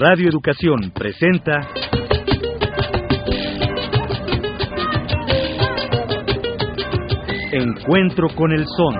[0.00, 1.60] Radio Educación presenta
[7.50, 8.94] Encuentro con el Son.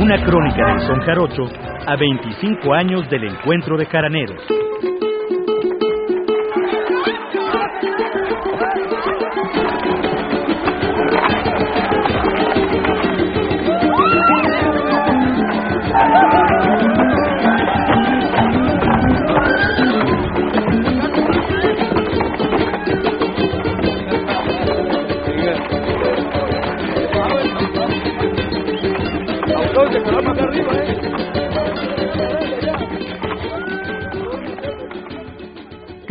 [0.00, 1.44] Una crónica del Son Jarocho
[1.86, 4.59] a 25 años del encuentro de Caraneros.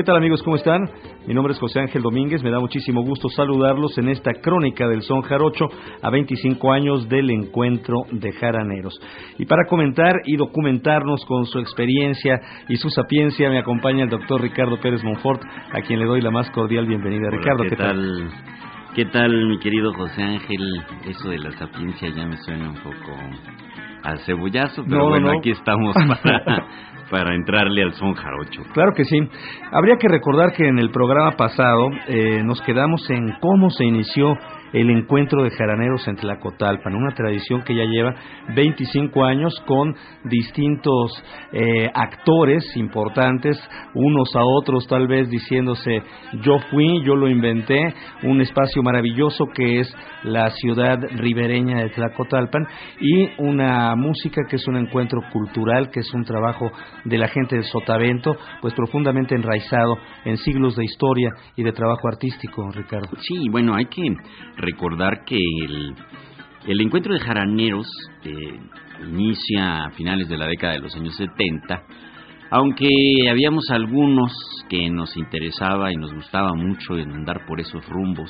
[0.10, 0.42] Tal amigos?
[0.42, 0.90] ¿Cómo están?
[1.28, 5.04] Mi nombre es José Ángel Domínguez, me da muchísimo gusto saludarlos en esta crónica del
[5.04, 5.68] Son Jarocho
[6.02, 9.00] a 25 años del encuentro de jaraneros.
[9.38, 14.42] Y para comentar y documentarnos con su experiencia y su sapiencia me acompaña el doctor
[14.42, 17.28] Ricardo Pérez Monfort, a quien le doy la más cordial bienvenida.
[17.28, 18.30] Hola, Ricardo, ¿qué, tal?
[18.96, 20.84] ¿Qué tal, mi querido José Ángel?
[21.06, 23.16] Eso de la sapiencia ya me suena un poco
[24.04, 25.40] al cebollazo, pero No, bueno, no.
[25.40, 26.66] aquí estamos para,
[27.10, 28.62] para entrarle al son jarocho.
[28.74, 29.18] Claro que sí.
[29.72, 34.36] Habría que recordar que en el programa pasado eh, nos quedamos en cómo se inició
[34.74, 38.16] el encuentro de jaraneros en Tlacotalpan, una tradición que ya lleva
[38.56, 41.12] 25 años con distintos
[41.52, 43.58] eh, actores importantes,
[43.94, 46.02] unos a otros tal vez diciéndose
[46.42, 52.68] yo fui, yo lo inventé, un espacio maravilloso que es la ciudad ribereña de Tlacotalpan
[53.00, 56.72] y una música que es un encuentro cultural, que es un trabajo
[57.06, 62.08] de la gente del Sotavento, pues profundamente enraizado en siglos de historia y de trabajo
[62.08, 63.10] artístico, Ricardo.
[63.22, 64.02] Sí, bueno, hay que
[64.60, 67.88] recordar que el, encuentro de jaraneros
[68.24, 68.60] eh,
[69.10, 71.84] inicia a finales de la década de los años 70,
[72.52, 72.88] aunque
[73.30, 74.32] habíamos algunos
[74.70, 78.30] que nos interesaba y nos gustaba mucho en andar por esos rumbos.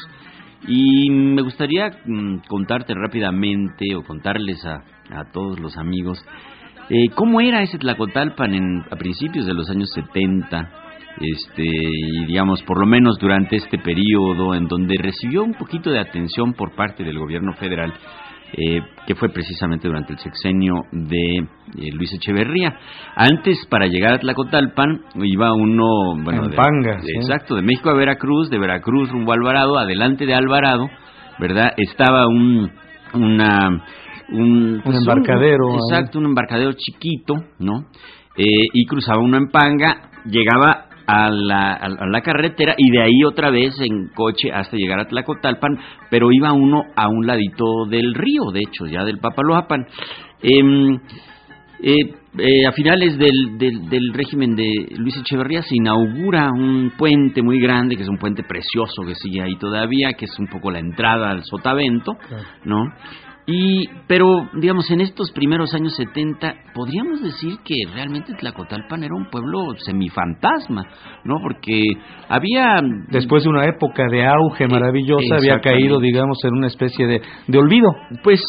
[0.68, 6.24] Y me gustaría mm, contarte rápidamente o contarles a, a todos los amigos
[6.90, 10.72] eh, cómo era ese Tlacotalpan en, a principios de los años 70,
[11.20, 16.00] este, y digamos, por lo menos durante este periodo en donde recibió un poquito de
[16.00, 17.94] atención por parte del gobierno federal,
[18.54, 22.74] eh, que fue precisamente durante el sexenio de eh, Luis Echeverría.
[23.16, 27.12] Antes, para llegar a Tlacotalpan, iba uno, bueno, En de- panga, de- sí.
[27.16, 30.88] exacto, de México a Veracruz, de Veracruz rumbo a Alvarado, adelante de Alvarado,
[31.40, 31.74] ¿verdad?
[31.78, 32.72] Estaba un,
[33.14, 33.84] una,
[34.32, 37.86] un, pues, embarcadero, exacto, un embarcadero chiquito, ¿no?
[38.36, 43.24] Eh, y cruzaba uno en panga, llegaba a la, a, la carretera y de ahí
[43.26, 45.80] otra vez en coche hasta llegar a Tlacotalpan,
[46.12, 49.88] pero iba uno a un ladito del río, de hecho, ya del Papaloapan.
[50.44, 51.00] Em,
[51.82, 57.42] eh, eh, a finales del, del, del régimen de Luis Echeverría se inaugura un puente
[57.42, 60.70] muy grande, que es un puente precioso que sigue ahí todavía, que es un poco
[60.70, 62.12] la entrada al Sotavento,
[62.66, 62.84] ¿no?
[63.52, 64.28] Y, pero,
[64.62, 70.84] digamos, en estos primeros años 70, podríamos decir que realmente Tlacotalpan era un pueblo semifantasma,
[71.24, 71.38] ¿no?
[71.42, 71.82] Porque
[72.28, 72.80] había...
[73.10, 77.58] Después de una época de auge maravillosa, había caído, digamos, en una especie de, de
[77.58, 77.90] olvido.
[78.24, 78.40] Pues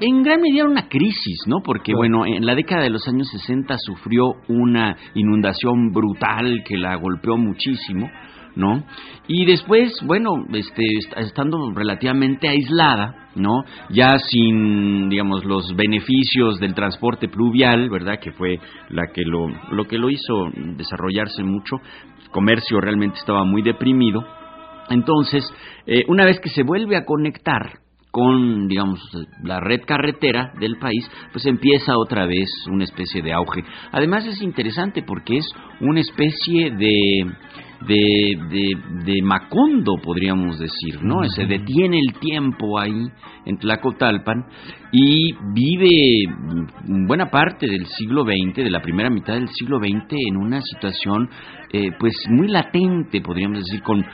[0.00, 1.58] en, gran medida era una crisis, ¿no?
[1.64, 6.96] Porque, bueno, en la década de los años 60 sufrió una inundación brutal que la
[6.96, 8.10] golpeó muchísimo,
[8.56, 8.82] ¿no?
[9.28, 13.64] Y después, bueno, este, est- estando relativamente aislada, ¿no?
[13.90, 18.18] Ya sin, digamos, los beneficios del transporte pluvial, ¿verdad?
[18.20, 18.58] Que fue
[18.90, 21.76] la que lo, lo que lo hizo desarrollarse mucho.
[22.22, 24.24] El comercio realmente estaba muy deprimido.
[24.90, 25.44] Entonces,
[25.86, 27.82] eh, una vez que se vuelve a conectar
[28.12, 29.00] con, digamos,
[29.42, 33.64] la red carretera del país, pues empieza otra vez una especie de auge.
[33.90, 35.46] Además es interesante porque es
[35.80, 37.24] una especie de,
[37.86, 41.22] de, de, de Macondo, podríamos decir, ¿no?
[41.24, 43.06] Se detiene el tiempo ahí
[43.44, 44.44] en Tlacotalpan
[44.92, 45.88] y vive
[47.06, 51.28] buena parte del siglo XX, de la primera mitad del siglo XX, en una situación
[51.72, 54.04] eh, pues muy latente, podríamos decir, con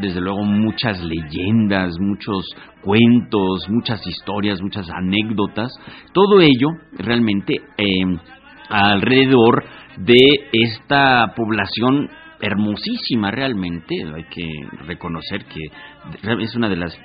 [0.00, 2.44] desde luego muchas leyendas, muchos
[2.82, 5.72] cuentos, muchas historias, muchas anécdotas,
[6.12, 6.68] todo ello
[6.98, 8.18] realmente eh,
[8.68, 9.64] alrededor
[9.98, 10.16] de
[10.52, 12.08] esta población
[12.40, 14.46] hermosísima realmente, hay que
[14.86, 15.60] reconocer que
[16.42, 16.98] es una de las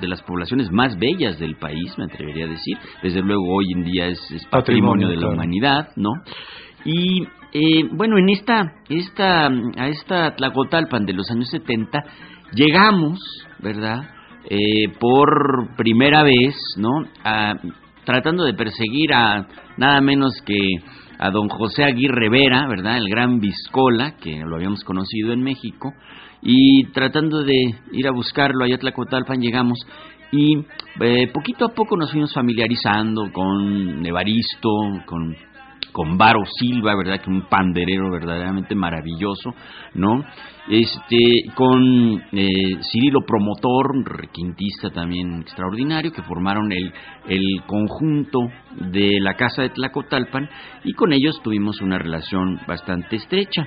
[0.00, 2.76] de las poblaciones más bellas del país, me atrevería a decir.
[3.02, 6.12] Desde luego hoy en día es, es patrimonio, Patrimonio, de la humanidad, ¿no?
[6.84, 12.04] Y eh, bueno, en esta esta a esta Tlacotalpan de los años 70
[12.54, 13.18] llegamos,
[13.60, 14.10] ¿verdad?
[14.48, 16.90] Eh, por primera vez, ¿no?
[17.24, 17.54] A,
[18.04, 20.76] tratando de perseguir a nada menos que
[21.18, 22.98] a don José Aguirre Vera, ¿verdad?
[22.98, 25.92] El gran Viscola, que lo habíamos conocido en México,
[26.42, 29.78] y tratando de ir a buscarlo allá a Tlacotalpan llegamos
[30.32, 30.58] y
[31.00, 34.70] eh, poquito a poco nos fuimos familiarizando con Nevaristo,
[35.06, 35.36] con
[35.96, 37.22] con Varo Silva, ¿verdad?
[37.22, 39.54] Que un panderero verdaderamente maravilloso,
[39.94, 40.22] ¿no?
[40.68, 41.16] Este,
[41.54, 42.46] con eh,
[42.82, 46.92] Cirilo Promotor, requintista también extraordinario, que formaron el,
[47.26, 48.40] el conjunto
[48.92, 50.50] de la Casa de Tlacotalpan
[50.84, 53.66] y con ellos tuvimos una relación bastante estrecha.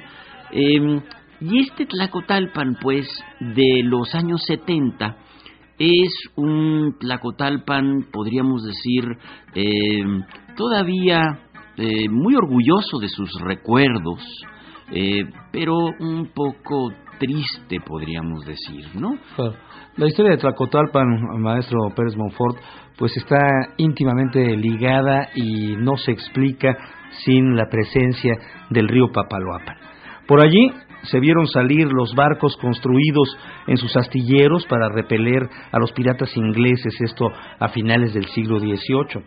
[0.51, 1.01] Em,
[1.41, 3.07] y este Tlacotalpan, pues,
[3.39, 5.17] de los años 70,
[5.79, 9.17] es un Tlacotalpan, podríamos decir,
[9.55, 10.21] em,
[10.55, 11.39] todavía
[11.79, 14.21] eh, muy orgulloso de sus recuerdos,
[14.91, 19.17] eh, pero un poco triste, podríamos decir, ¿no?
[19.95, 21.07] La historia de Tlacotalpan,
[21.39, 22.57] maestro Pérez Monfort,
[22.97, 23.37] pues está
[23.77, 26.77] íntimamente ligada y no se explica
[27.25, 28.33] sin la presencia
[28.69, 29.77] del río Papaloapan.
[30.27, 30.71] Por allí
[31.03, 33.37] se vieron salir los barcos construidos
[33.67, 39.23] en sus astilleros para repeler a los piratas ingleses, esto a finales del siglo XVIII.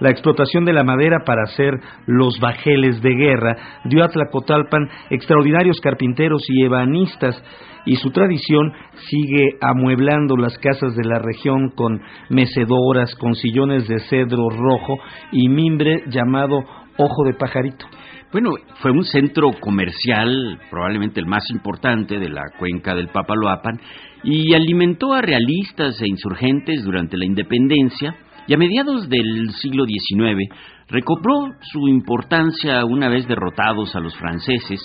[0.00, 1.74] La explotación de la madera para hacer
[2.06, 7.42] los bajeles de guerra dio a Tlacotalpan extraordinarios carpinteros y ebanistas
[7.86, 8.72] y su tradición
[9.08, 14.98] sigue amueblando las casas de la región con mecedoras, con sillones de cedro rojo
[15.32, 16.64] y mimbre llamado
[16.98, 17.86] ojo de pajarito.
[18.32, 18.50] Bueno,
[18.82, 23.80] fue un centro comercial, probablemente el más importante de la cuenca del Papaloapan,
[24.24, 28.16] y alimentó a realistas e insurgentes durante la independencia,
[28.46, 30.48] y a mediados del siglo XIX
[30.88, 34.80] recobró su importancia una vez derrotados a los franceses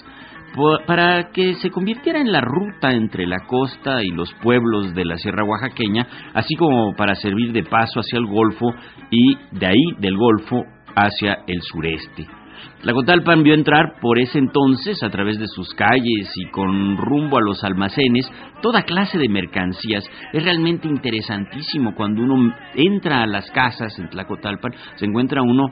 [0.85, 5.17] para que se convirtiera en la ruta entre la costa y los pueblos de la
[5.17, 8.73] Sierra Oaxaqueña, así como para servir de paso hacia el Golfo
[9.09, 10.65] y de ahí del Golfo
[10.95, 12.40] hacia el sureste.
[12.81, 17.41] Tlacotalpan vio entrar por ese entonces, a través de sus calles y con rumbo a
[17.41, 18.29] los almacenes,
[18.61, 20.03] toda clase de mercancías.
[20.33, 25.67] Es realmente interesantísimo cuando uno entra a las casas en Tlacotalpan, se encuentra uno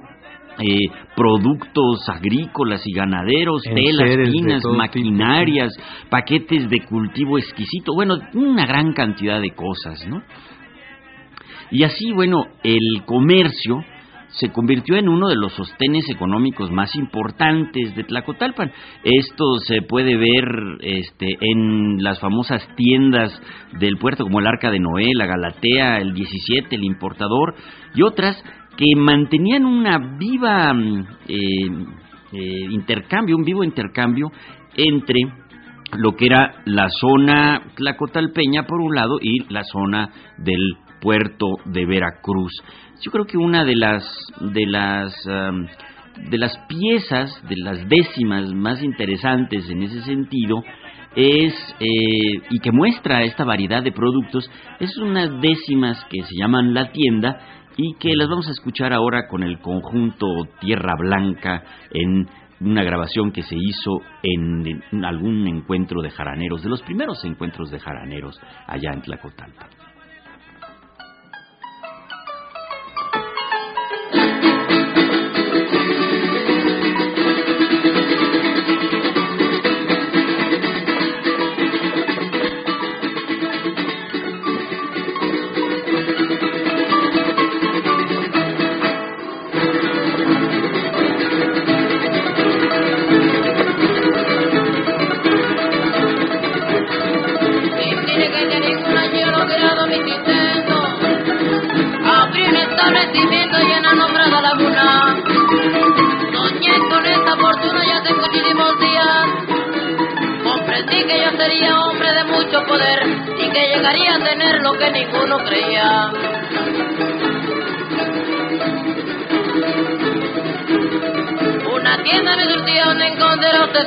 [0.59, 5.71] eh, productos agrícolas y ganaderos, telas finas, maquinarias,
[6.09, 10.21] paquetes de cultivo exquisito, bueno, una gran cantidad de cosas, ¿no?
[11.71, 13.83] Y así, bueno, el comercio
[14.31, 18.71] se convirtió en uno de los sostenes económicos más importantes de Tlacotalpan.
[19.03, 20.45] Esto se puede ver
[20.81, 23.31] este, en las famosas tiendas
[23.79, 27.55] del puerto como el Arca de Noé, la Galatea, el 17, el Importador
[27.95, 28.43] y otras
[28.77, 31.37] que mantenían una viva mm, eh,
[32.31, 34.31] eh, intercambio, un vivo intercambio
[34.75, 35.19] entre
[35.97, 41.85] lo que era la zona tlacotalpeña por un lado y la zona del puerto de
[41.85, 42.51] Veracruz.
[43.01, 44.03] Yo creo que una de las
[44.39, 50.63] de las de las piezas, de las décimas más interesantes en ese sentido
[51.15, 54.49] es eh, y que muestra esta variedad de productos
[54.79, 57.39] es unas décimas que se llaman la tienda
[57.77, 60.27] y que las vamos a escuchar ahora con el conjunto
[60.59, 62.27] Tierra Blanca en
[62.59, 67.79] una grabación que se hizo en algún encuentro de jaraneros, de los primeros encuentros de
[67.79, 69.01] jaraneros allá en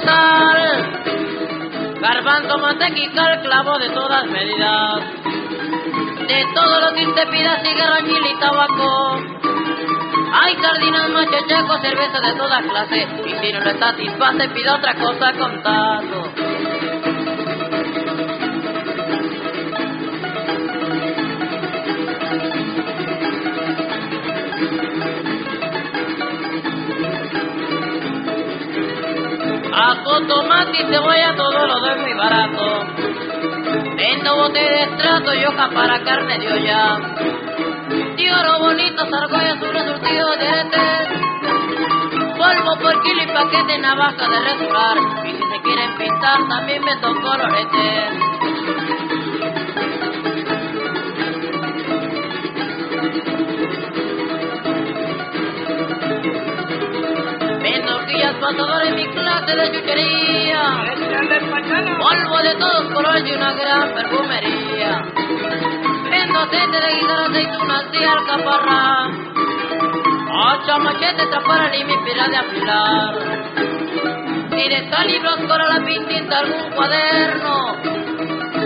[0.01, 0.83] Tlacotalpa.
[2.59, 5.01] mantequica, el clavo de todas medidas.
[6.27, 9.21] De todo lo que usted pida, cigarro, chile y tabaco.
[10.35, 13.07] Hay sardinas, machecheco, cerveza de toda clase.
[13.27, 15.63] Y si no le satisface, pida otra cosa con
[29.75, 32.85] Ajo, tomate y cebolla, todo lo doy muy barato.
[33.97, 36.99] Vendo bote de estrato y hoja para carne de olla.
[38.17, 40.53] Lloro bonito, argollas, un surtido de.
[42.37, 44.99] Polvo por kilo y paquete, navaja de restaurar.
[45.25, 48.32] Y si se quieren pintar, también tocó coloretes.
[58.45, 60.63] En mi clase de chuchería.
[62.01, 65.05] Polvo de todos colores y una gran perfumería.
[66.11, 69.11] Vendo aceite de guitarra, aceitunas y alcaparra.
[70.45, 73.15] Ocho machetes, para y mi pila de afilar.
[74.51, 77.77] Si de libros, para la pintinta, algún cuaderno.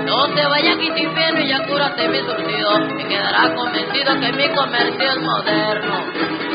[0.07, 2.79] No te vayas aquí sin y ya cúrate mi surtido.
[2.79, 6.46] Me quedará convencido que mi comercio es moderno.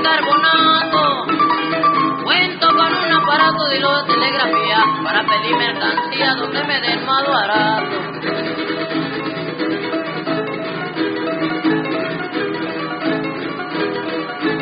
[0.00, 1.26] Taliga y carbonato.
[2.24, 7.96] Cuento con un aparato de de telegrafía para pedir mercancía donde me den más barato.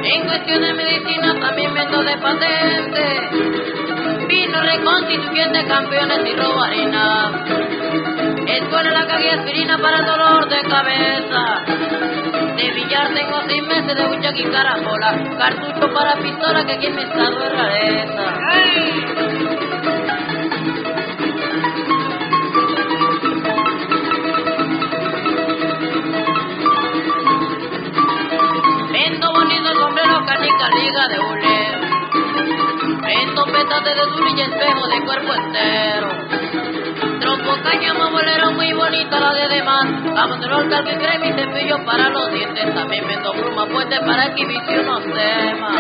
[0.03, 3.31] En cuestión de medicina también vendo de patente.
[4.29, 7.33] Vino reconstituyente, campeones y robarina.
[8.47, 11.65] Escuela la cagué aspirina para dolor de cabeza.
[12.57, 13.41] De billar tengo
[13.95, 15.37] de hucha y carambola.
[15.39, 19.19] Cartucho para pistola que aquí en mi estado es.
[28.93, 31.59] Vendo bonito sombrero, canica, liga de hule.
[33.03, 36.78] Vendo petate de duro y espejo de cuerpo entero.
[37.21, 39.87] Trompo, caña, bolero, muy bonita la de demás.
[40.15, 42.75] Vamos a calco y crema y cepillo para los dientes.
[42.75, 45.77] También pluma puente para que vicio no temas.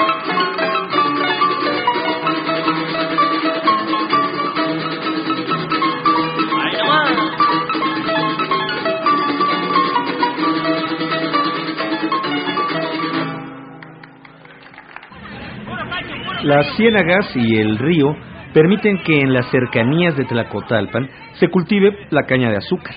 [16.44, 22.24] Las ciénagas y el río permiten que en las cercanías de Tlacotalpan se cultive la
[22.24, 22.94] caña de azúcar.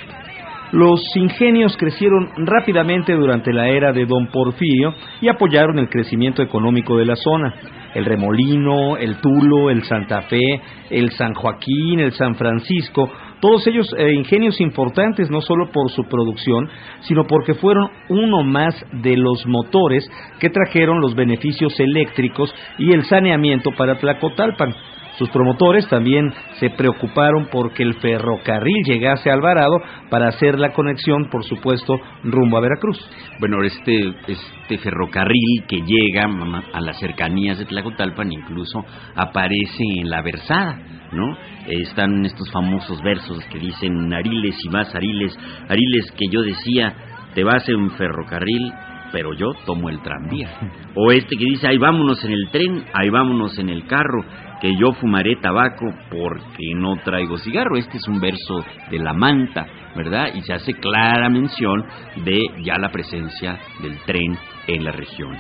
[0.72, 6.98] Los ingenios crecieron rápidamente durante la era de Don Porfirio y apoyaron el crecimiento económico
[6.98, 7.54] de la zona.
[7.94, 13.94] El Remolino, el Tulo, el Santa Fe, el San Joaquín, el San Francisco, todos ellos
[13.98, 16.70] eh, ingenios importantes no solo por su producción,
[17.02, 23.04] sino porque fueron uno más de los motores que trajeron los beneficios eléctricos y el
[23.04, 24.74] saneamiento para Tlacotalpan.
[25.22, 29.76] Sus promotores también se preocuparon porque el ferrocarril llegase a Alvarado
[30.10, 32.98] para hacer la conexión, por supuesto, rumbo a Veracruz.
[33.40, 36.28] Bueno, este, este ferrocarril que llega
[36.74, 40.80] a las cercanías de Tlacotalpan incluso aparece en la versada,
[41.12, 41.38] ¿no?
[41.68, 45.38] Están estos famosos versos que dicen ariles y más ariles,
[45.70, 46.96] ariles que yo decía,
[47.36, 48.74] te vas en ferrocarril,
[49.12, 50.50] pero yo tomo el tranvía.
[50.96, 54.24] O este que dice, ahí vámonos en el tren, ahí vámonos en el carro,
[54.62, 57.78] que yo fumaré tabaco porque no traigo cigarro.
[57.78, 59.66] Este es un verso de la manta,
[59.96, 60.28] ¿verdad?
[60.36, 61.84] Y se hace clara mención
[62.24, 64.38] de ya la presencia del tren
[64.68, 65.36] en la región.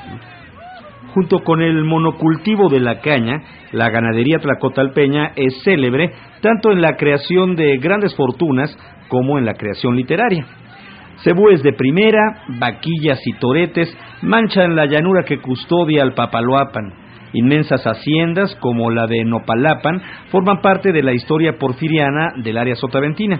[1.13, 3.35] Junto con el monocultivo de la caña,
[3.73, 6.11] la ganadería tlacotalpeña es célebre
[6.41, 8.75] tanto en la creación de grandes fortunas
[9.09, 10.45] como en la creación literaria.
[11.23, 16.93] Cebúes de primera, vaquillas y toretes manchan la llanura que custodia al Papaloapan.
[17.33, 20.01] Inmensas haciendas como la de Nopalapan
[20.31, 23.39] forman parte de la historia porfiriana del área sotaventina.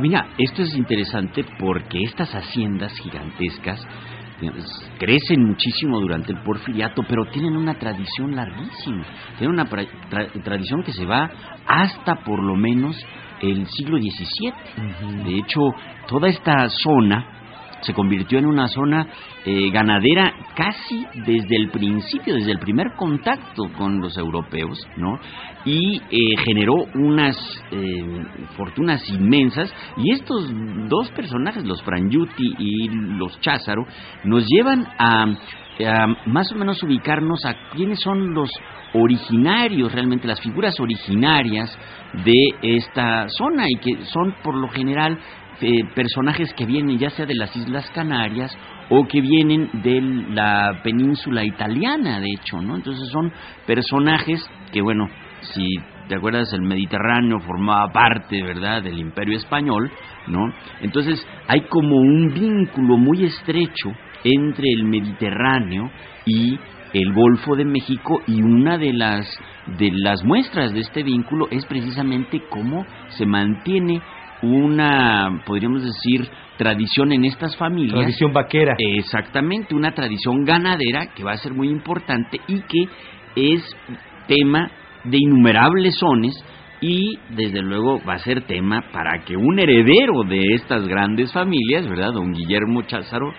[0.00, 3.86] Mira, esto es interesante porque estas haciendas gigantescas
[4.40, 9.04] digamos, crecen muchísimo durante el porfiriato, pero tienen una tradición larguísima.
[9.38, 9.68] Tienen una
[10.44, 11.30] tradición que se va
[11.66, 12.96] hasta por lo menos
[13.42, 15.24] el siglo XVII.
[15.24, 15.60] De hecho,
[16.08, 17.42] toda esta zona
[17.82, 19.06] se convirtió en una zona
[19.44, 25.18] eh, ganadera casi desde el principio, desde el primer contacto con los europeos, ¿no?
[25.64, 27.36] Y eh, generó unas
[27.72, 28.24] eh,
[28.56, 29.72] fortunas inmensas.
[29.96, 30.48] Y estos
[30.88, 33.84] dos personajes, los Frangiuti y los Cházaro,
[34.24, 35.26] nos llevan a,
[35.86, 38.50] a más o menos ubicarnos a quiénes son los
[38.94, 41.76] originarios, realmente las figuras originarias
[42.24, 45.18] de esta zona y que son por lo general
[45.60, 48.56] eh, personajes que vienen ya sea de las Islas Canarias
[48.90, 50.00] o que vienen de
[50.30, 52.76] la península italiana, de hecho, ¿no?
[52.76, 53.32] Entonces son
[53.66, 55.08] personajes que, bueno,
[55.40, 55.64] si
[56.08, 59.90] te acuerdas, el Mediterráneo formaba parte, ¿verdad?, del Imperio Español,
[60.26, 60.52] ¿no?
[60.80, 63.92] Entonces hay como un vínculo muy estrecho
[64.24, 65.90] entre el Mediterráneo
[66.26, 66.58] y
[66.92, 69.26] el Golfo de México y una de las
[69.78, 74.00] de las muestras de este vínculo es precisamente cómo se mantiene
[74.42, 81.32] una podríamos decir tradición en estas familias tradición vaquera exactamente una tradición ganadera que va
[81.32, 82.88] a ser muy importante y que
[83.36, 83.62] es
[84.26, 84.70] tema
[85.04, 86.34] de innumerables sones
[86.80, 91.88] y desde luego va a ser tema para que un heredero de estas grandes familias,
[91.88, 92.12] ¿verdad?
[92.12, 93.32] Don Guillermo Cházaro,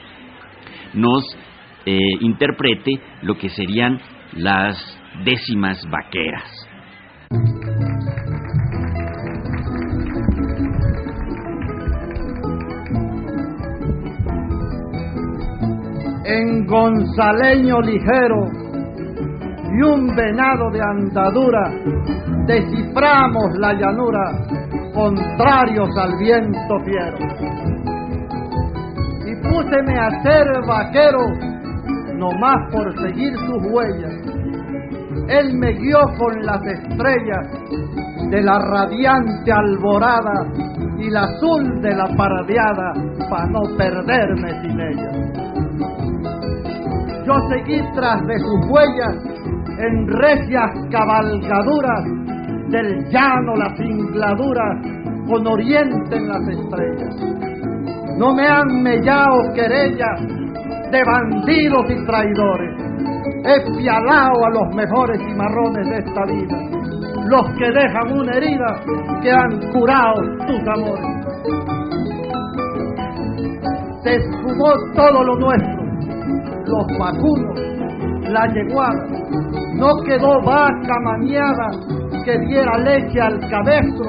[0.93, 1.23] nos
[1.85, 3.99] eh, interprete lo que serían
[4.33, 4.77] las
[5.23, 6.69] décimas vaqueras.
[16.25, 18.47] En Gonzaleño ligero
[19.75, 21.69] y un venado de andadura,
[22.45, 24.31] desciframos la llanura,
[24.93, 27.92] contrarios al viento fiero.
[29.49, 31.27] Púseme a ser vaquero,
[32.15, 34.13] no más por seguir sus huellas.
[35.29, 37.47] Él me guió con las estrellas
[38.29, 40.47] de la radiante alborada
[40.97, 42.93] y el azul de la paradeada
[43.29, 45.11] para no perderme sin ella.
[47.25, 49.15] Yo seguí tras de sus huellas
[49.79, 52.03] en recias cabalgaduras
[52.69, 54.77] del llano las ingladuras
[55.27, 57.52] con oriente en las estrellas.
[58.17, 60.21] No me han mellado querellas
[60.91, 62.83] de bandidos y traidores.
[63.45, 66.57] He pialado a los mejores cimarrones de esta vida,
[67.27, 68.79] los que dejan una herida
[69.21, 71.13] que han curado tus amores.
[74.03, 75.83] Se esfumó todo lo nuestro,
[76.65, 77.59] los vacunos,
[78.29, 79.07] la yeguada,
[79.75, 81.71] no quedó vaca maniada
[82.23, 84.05] que diera leche al cabestro,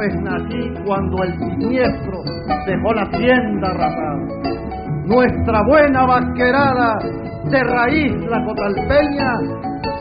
[0.00, 2.22] pues nací cuando el siniestro
[2.64, 4.16] dejó la tienda rapada.
[5.04, 6.98] Nuestra buena vaquerada
[7.50, 9.34] de raíz la cotalpeña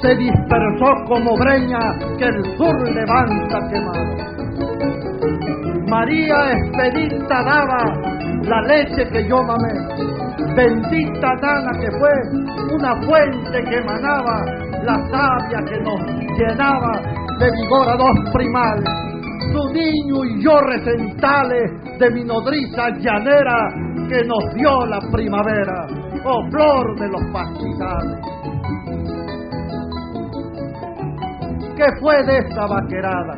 [0.01, 1.79] se dispersó como breña
[2.17, 4.15] que el sur levanta quemado.
[5.89, 7.83] María Expedita daba
[8.43, 9.73] la leche que yo mamé,
[10.55, 12.13] bendita nana que fue
[12.73, 14.45] una fuente que emanaba
[14.81, 15.99] la savia que nos
[16.37, 17.01] llenaba
[17.37, 19.08] de vigor a dos primales,
[19.51, 23.69] su niño y yo recentales de mi nodriza llanera
[24.07, 25.87] que nos dio la primavera,
[26.25, 28.19] oh flor de los pastizales.
[31.75, 33.35] ¿Qué fue de esta vaquerada,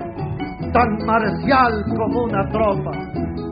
[0.74, 2.92] tan marcial como una tropa,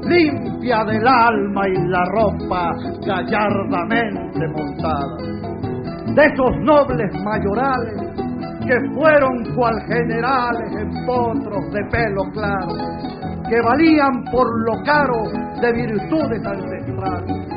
[0.08, 2.72] limpia del alma y la ropa
[3.06, 5.40] gallardamente montada?
[6.16, 7.99] de esos nobles mayorales
[8.70, 12.76] que fueron cual generales en potros de pelo claro,
[13.50, 15.24] que valían por lo caro
[15.60, 17.48] de virtudes ancestrales,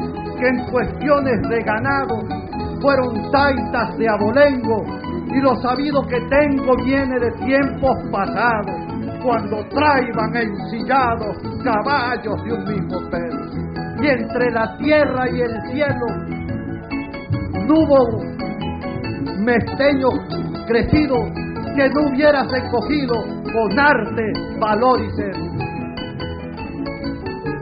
[0.40, 2.18] que en cuestiones de ganado
[2.80, 4.84] fueron taitas de abolengo
[5.34, 8.74] y lo sabido que tengo viene de tiempos pasados,
[9.22, 14.02] cuando traiban ensillados caballos de un mismo pelo.
[14.02, 16.06] Y entre la tierra y el cielo
[17.68, 18.32] no hubo
[19.44, 20.08] mesteño
[20.66, 21.16] crecido
[21.76, 23.14] que no hubieras escogido
[23.52, 25.34] con arte, valor y ser.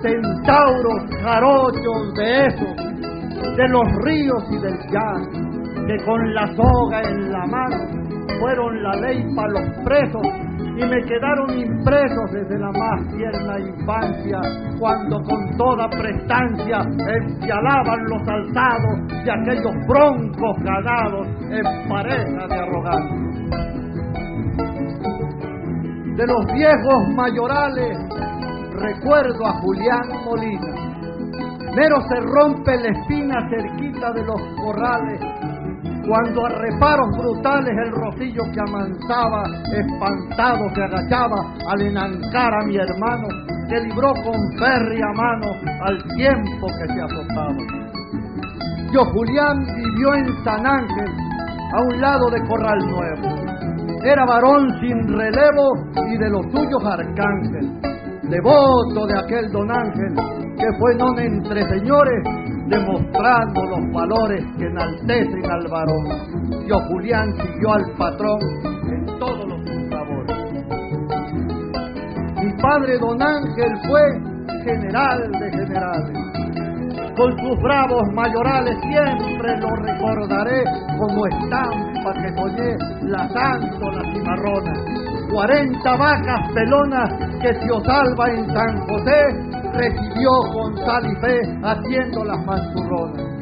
[0.03, 7.31] Centauros jarochos de esos, de los ríos y del llano, que con la soga en
[7.31, 7.77] la mano
[8.41, 10.50] fueron la ley para los presos
[10.81, 14.40] y me quedaron impresos desde la más tierna infancia,
[14.79, 23.31] cuando con toda prestancia enfialaban los alzados de aquellos broncos ganados en pareja de arrogancia.
[26.16, 27.99] De los viejos mayorales
[28.73, 30.75] recuerdo a Julián Molina.
[31.75, 35.21] Nero se rompe la espina cerquita de los corrales
[36.11, 43.29] cuando a brutales el rocillo que amansaba, espantado se agachaba al enancar a mi hermano,
[43.68, 45.53] que libró con férrea mano
[45.87, 47.55] al tiempo que se azotaba.
[48.92, 51.12] Yo Julián vivió en San Ángel,
[51.75, 54.03] a un lado de Corral Nuevo.
[54.03, 55.70] Era varón sin relevo
[56.11, 57.81] y de los suyos arcángel,
[58.29, 60.14] devoto de aquel don Ángel,
[60.59, 66.66] que fue non entre señores demostrando los valores que enaltecen al varón.
[66.66, 68.40] Yo Julián siguió al patrón
[68.88, 70.37] en todos los sabores.
[72.42, 74.02] Mi padre don Ángel fue
[74.64, 76.30] general de generales.
[77.16, 80.62] Con sus bravos mayorales siempre lo recordaré
[80.96, 84.72] como estampa que soñé lazando la cimarrona.
[85.30, 87.11] Cuarenta vacas pelonas
[87.42, 93.40] que se salva en San José recibió con sal y fe haciendo las manzurronas.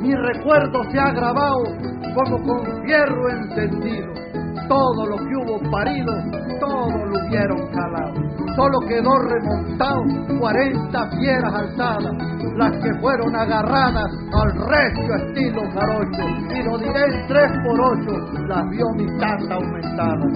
[0.00, 1.64] mi recuerdo se ha grabado
[2.14, 4.12] como con fierro encendido.
[4.68, 6.12] Todo lo que hubo parido,
[6.60, 8.14] todo lo hubieron calado.
[8.56, 10.02] Solo quedó remontado
[10.38, 12.12] 40 fieras alzadas,
[12.56, 16.24] las que fueron agarradas al recio estilo jarocho.
[16.54, 18.12] Y lo diré tres por ocho,
[18.46, 20.26] las vio mi tata aumentada.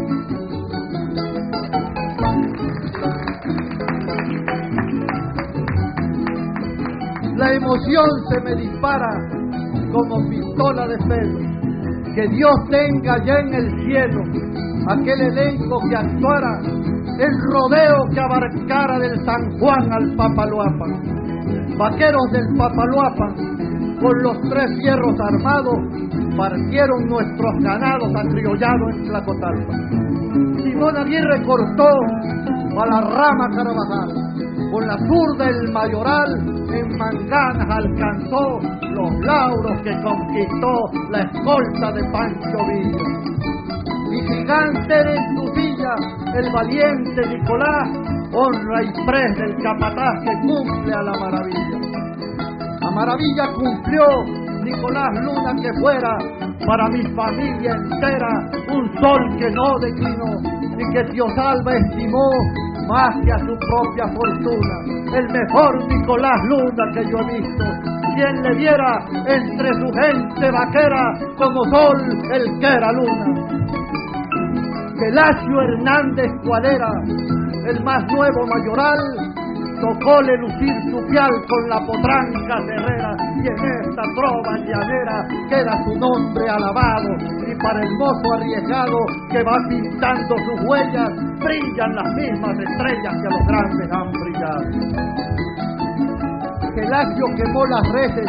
[7.36, 9.10] La emoción se me dispara
[9.92, 11.38] como pistola de pelo.
[12.14, 14.22] Que Dios tenga ya en el cielo
[14.88, 16.60] aquel elenco que actuara
[17.18, 21.76] el rodeo que abarcara del San Juan al Papaloapan.
[21.76, 25.76] Vaqueros del Papaloapan, con los tres fierros armados,
[26.38, 29.74] partieron nuestros ganados acriollados en Tlacotalpa.
[30.62, 31.88] Simón Aguirre cortó
[32.78, 34.26] a la rama Carabajal
[34.70, 42.04] con la zurda el mayoral en manganas alcanzó los lauros que conquistó la escolta de
[42.10, 43.04] Pancho Villa.
[44.12, 45.94] Y gigante en su silla,
[46.34, 47.88] el valiente Nicolás,
[48.32, 51.78] honra y pres del capataz que cumple a la maravilla.
[52.80, 54.04] La maravilla cumplió
[54.62, 56.18] Nicolás Luna que fuera
[56.66, 62.30] para mi familia entera un sol que no declinó y que Dios Alba estimó
[62.86, 65.16] más que a su propia fortuna.
[65.16, 67.64] El mejor Nicolás Luna que yo he visto.
[68.14, 71.96] Quien le viera entre su gente vaquera como sol
[72.32, 73.26] el que era luna.
[74.98, 76.90] Gelacio Hernández Cuadera,
[77.66, 78.98] el más nuevo mayoral,
[79.80, 85.98] tocóle lucir su pial con la potranca terrera y en esta trova llanera queda su
[85.98, 88.98] nombre alabado y para el mozo arriesgado
[89.30, 94.64] que va pintando sus huellas brillan las mismas estrellas que los grandes han brillado.
[96.74, 98.28] Gelacio quemó las redes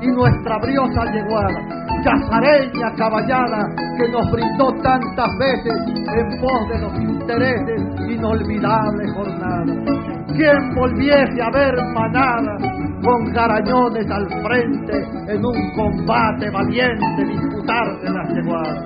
[0.00, 5.72] y nuestra briosa yeguada chazareña caballada que nos brindó tantas veces
[6.14, 10.02] en pos de los intereses inolvidables jornadas.
[10.34, 12.56] ¿Quién volviese a ver manada
[13.02, 18.84] con garañones al frente en un combate valiente disputarse las yeguadas?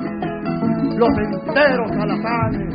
[0.96, 2.74] Los enteros alazanes,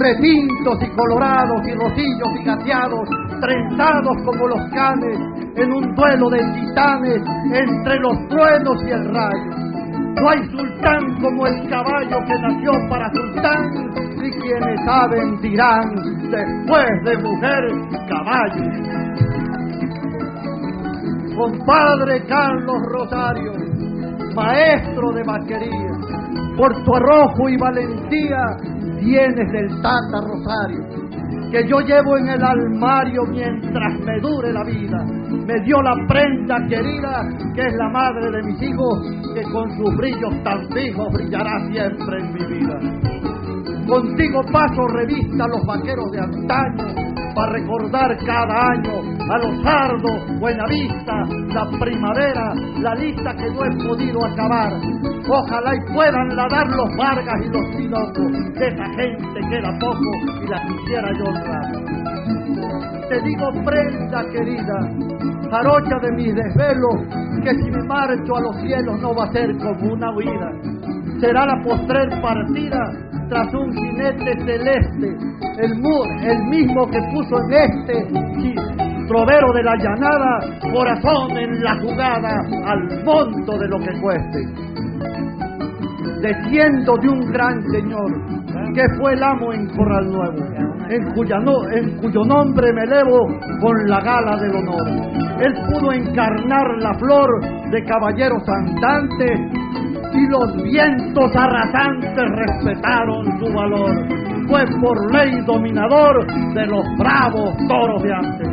[0.00, 3.08] retintos y colorados y rosillos y gateados,
[3.40, 5.18] trenzados como los canes
[5.56, 9.67] en un duelo de titanes entre los truenos y el rayo
[10.20, 15.94] no hay sultán como el caballo que nació para sultán, y quienes saben dirán,
[16.30, 17.64] después de mujer,
[18.08, 18.64] caballo.
[21.36, 23.52] Compadre Carlos Rosario,
[24.34, 25.92] maestro de vaquería,
[26.56, 28.56] por tu arrojo y valentía
[28.98, 30.98] tienes del Tata Rosario
[31.50, 35.04] que yo llevo en el armario mientras me dure la vida.
[35.46, 39.00] Me dio la prenda querida, que es la madre de mis hijos,
[39.34, 42.78] que con sus brillos tan fijos brillará siempre en mi vida.
[43.86, 46.97] Contigo paso revista los vaqueros de antaño,
[47.38, 51.22] para recordar cada año a los sardos, Buenavista,
[51.54, 54.72] la primavera, la lista que no he podido acabar.
[55.30, 60.10] Ojalá y puedan ladar los Vargas y los Sinocos, de esa gente que era poco
[60.42, 62.97] y la quisiera yo honrar.
[63.08, 64.78] Te digo prenda querida,
[65.50, 66.96] jarocha de mis desvelos,
[67.42, 70.52] que si me marcho a los cielos no va a ser como una huida.
[71.18, 72.78] Será la postrer partida
[73.30, 75.16] tras un jinete celeste,
[75.58, 75.72] el,
[76.22, 78.06] el mismo que puso en este
[79.08, 80.40] trovero de la llanada,
[80.70, 84.38] corazón en la jugada, al monto de lo que cueste.
[86.20, 88.10] Desciendo de un gran señor,
[88.74, 90.38] que fue el amo en Corral Nuevo,
[90.90, 91.02] en,
[91.78, 93.28] en cuyo nombre me elevo
[93.60, 94.88] con la gala del honor.
[95.40, 99.38] Él pudo encarnar la flor de caballeros andantes
[100.12, 103.94] y los vientos arrasantes respetaron su valor.
[104.48, 108.48] Fue por ley dominador de los bravos toros de antes.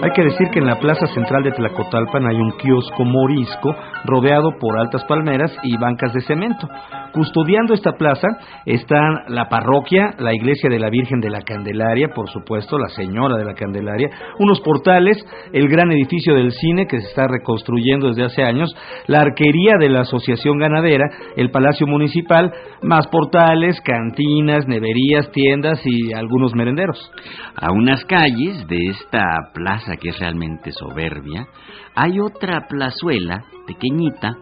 [0.00, 4.52] Hay que decir que en la plaza central de Tlacotalpan hay un kiosco morisco rodeado
[4.60, 6.68] por altas palmeras y bancas de cemento.
[7.12, 8.28] Custodiando esta plaza
[8.64, 13.36] están la parroquia, la iglesia de la Virgen de la Candelaria, por supuesto, la Señora
[13.36, 15.16] de la Candelaria, unos portales,
[15.52, 18.74] el gran edificio del cine que se está reconstruyendo desde hace años,
[19.06, 26.12] la arquería de la Asociación Ganadera, el Palacio Municipal, más portales, cantinas, neverías, tiendas y
[26.12, 27.10] algunos merenderos.
[27.56, 29.67] A unas calles de esta plaza
[30.00, 31.46] que es realmente soberbia,
[31.94, 34.36] hay otra plazuela pequeñita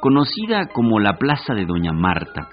[0.00, 2.48] conocida como la Plaza de Doña Marta,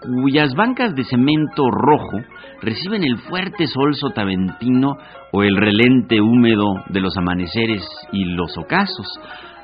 [0.00, 2.18] cuyas bancas de cemento rojo
[2.62, 4.96] reciben el fuerte sol sotaventino
[5.32, 9.06] o el relente húmedo de los amaneceres y los ocasos.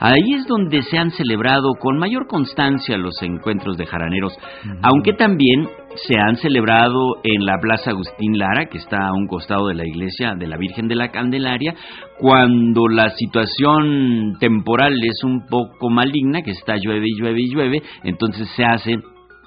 [0.03, 4.33] Ahí es donde se han celebrado con mayor constancia los encuentros de jaraneros,
[4.81, 9.69] aunque también se han celebrado en la Plaza Agustín Lara, que está a un costado
[9.69, 11.75] de la iglesia de la Virgen de la Candelaria,
[12.19, 17.83] cuando la situación temporal es un poco maligna, que está llueve y llueve y llueve,
[18.03, 18.97] entonces se hace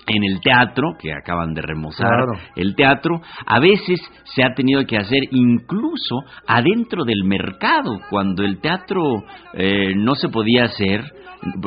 [0.07, 3.99] en el teatro, que acaban de remozar el teatro, a veces
[4.35, 10.29] se ha tenido que hacer incluso adentro del mercado, cuando el teatro eh, no se
[10.29, 11.03] podía hacer,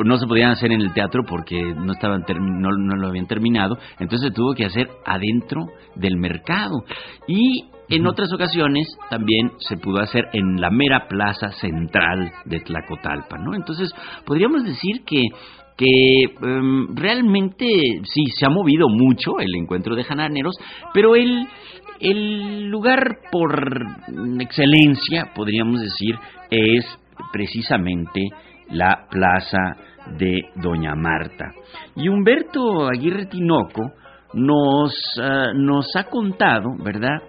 [0.03, 3.77] no se podían hacer en el teatro porque no estaban no, no lo habían terminado,
[3.99, 6.83] entonces se tuvo que hacer adentro del mercado.
[7.27, 13.37] Y en otras ocasiones también se pudo hacer en la mera plaza central de Tlacotalpa,
[13.37, 13.55] ¿no?
[13.55, 13.93] Entonces,
[14.25, 15.21] podríamos decir que
[15.77, 17.65] que em, realmente
[18.03, 20.55] sí se ha movido mucho el encuentro de jananeros,
[20.93, 21.47] pero el,
[21.99, 23.85] el lugar por
[24.39, 26.15] excelencia, podríamos decir,
[26.49, 26.85] es
[27.31, 28.21] precisamente
[28.69, 29.77] la plaza
[30.17, 31.53] de Doña Marta.
[31.95, 33.91] Y Humberto Aguirre Tinoco
[34.33, 37.19] nos, ah, nos ha contado, ¿verdad?,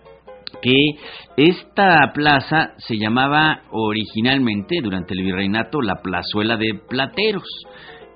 [0.62, 0.96] que
[1.36, 7.48] esta plaza se llamaba originalmente, durante el virreinato, la plazuela de Plateros.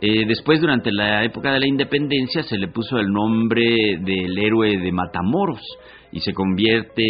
[0.04, 4.76] Eh, después, durante la época de la independencia, se le puso el nombre del héroe
[4.76, 5.62] de Matamoros
[6.10, 7.04] y se convierte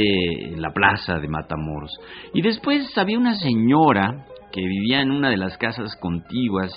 [0.52, 1.90] en la plaza de Matamoros.
[2.34, 6.70] Y después había una señora que vivía en una de las casas contiguas,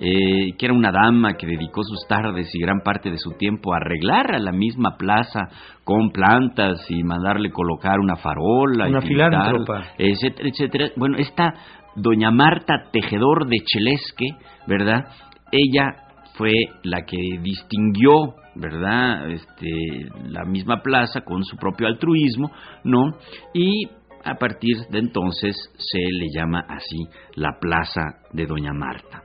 [0.00, 3.74] eh, que era una dama que dedicó sus tardes y gran parte de su tiempo
[3.74, 5.48] a arreglar a la misma plaza
[5.82, 10.90] con plantas y mandarle colocar una farola, una filántropa, etcétera, etcétera.
[10.96, 11.52] Bueno, esta
[11.96, 14.28] doña Marta Tejedor de Chelesque,
[14.68, 15.06] ¿verdad?
[15.52, 16.06] Ella
[16.36, 19.30] fue la que distinguió, ¿verdad?
[19.30, 22.50] Este, la misma plaza con su propio altruismo,
[22.84, 23.16] ¿no?
[23.54, 23.88] Y
[24.24, 29.22] a partir de entonces se le llama así la Plaza de Doña Marta.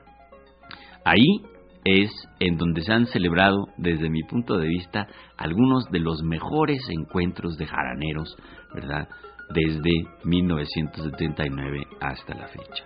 [1.04, 1.42] Ahí
[1.84, 6.88] es en donde se han celebrado, desde mi punto de vista, algunos de los mejores
[6.88, 8.36] encuentros de jaraneros,
[8.72, 9.08] ¿verdad?
[9.52, 9.90] Desde
[10.24, 12.84] 1979 hasta la fecha.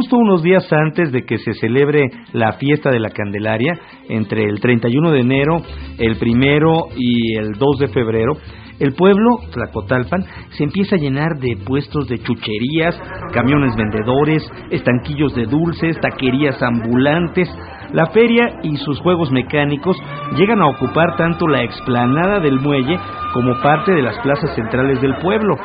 [0.00, 2.00] Justo unos días antes de que se celebre
[2.32, 5.62] la fiesta de la Candelaria, entre el 31 de enero,
[5.98, 8.32] el primero y el 2 de febrero,
[8.78, 10.24] el pueblo, Tlacotalpan,
[10.56, 12.98] se empieza a llenar de puestos de chucherías,
[13.34, 17.46] camiones vendedores, estanquillos de dulces, taquerías ambulantes.
[17.92, 19.96] La feria y sus juegos mecánicos
[20.36, 22.98] llegan a ocupar tanto la explanada del muelle
[23.32, 25.56] como parte de las plazas centrales del pueblo.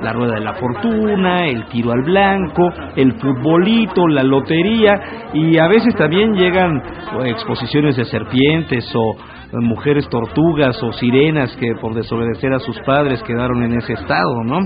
[0.00, 5.68] La rueda de la fortuna, el tiro al blanco, el futbolito, la lotería y a
[5.68, 6.82] veces también llegan
[7.24, 9.16] exposiciones de serpientes o
[9.60, 14.58] mujeres tortugas o sirenas que por desobedecer a sus padres quedaron en ese estado, ¿no?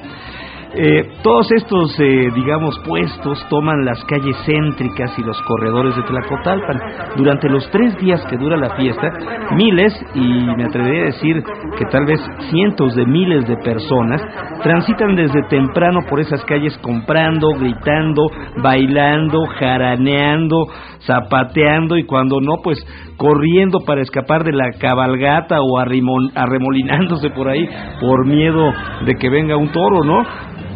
[0.78, 6.78] Eh, todos estos, eh, digamos, puestos toman las calles céntricas y los corredores de Tlacotalpan.
[7.16, 9.10] Durante los tres días que dura la fiesta,
[9.52, 11.42] miles, y me atrevería a decir
[11.78, 14.20] que tal vez cientos de miles de personas,
[14.62, 18.26] transitan desde temprano por esas calles comprando, gritando,
[18.62, 20.66] bailando, jaraneando,
[21.06, 22.78] zapateando y cuando no, pues
[23.16, 27.66] corriendo para escapar de la cabalgata o arremolinándose por ahí
[27.98, 28.72] por miedo
[29.06, 30.22] de que venga un toro, ¿no?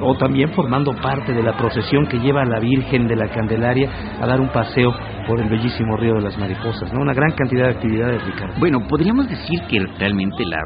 [0.01, 3.91] O también formando parte de la procesión que lleva a la Virgen de la Candelaria
[4.21, 4.93] a dar un paseo
[5.27, 7.01] por el bellísimo río de las mariposas, ¿no?
[7.01, 8.55] Una gran cantidad de actividades, Ricardo.
[8.59, 10.59] Bueno, podríamos decir que realmente la,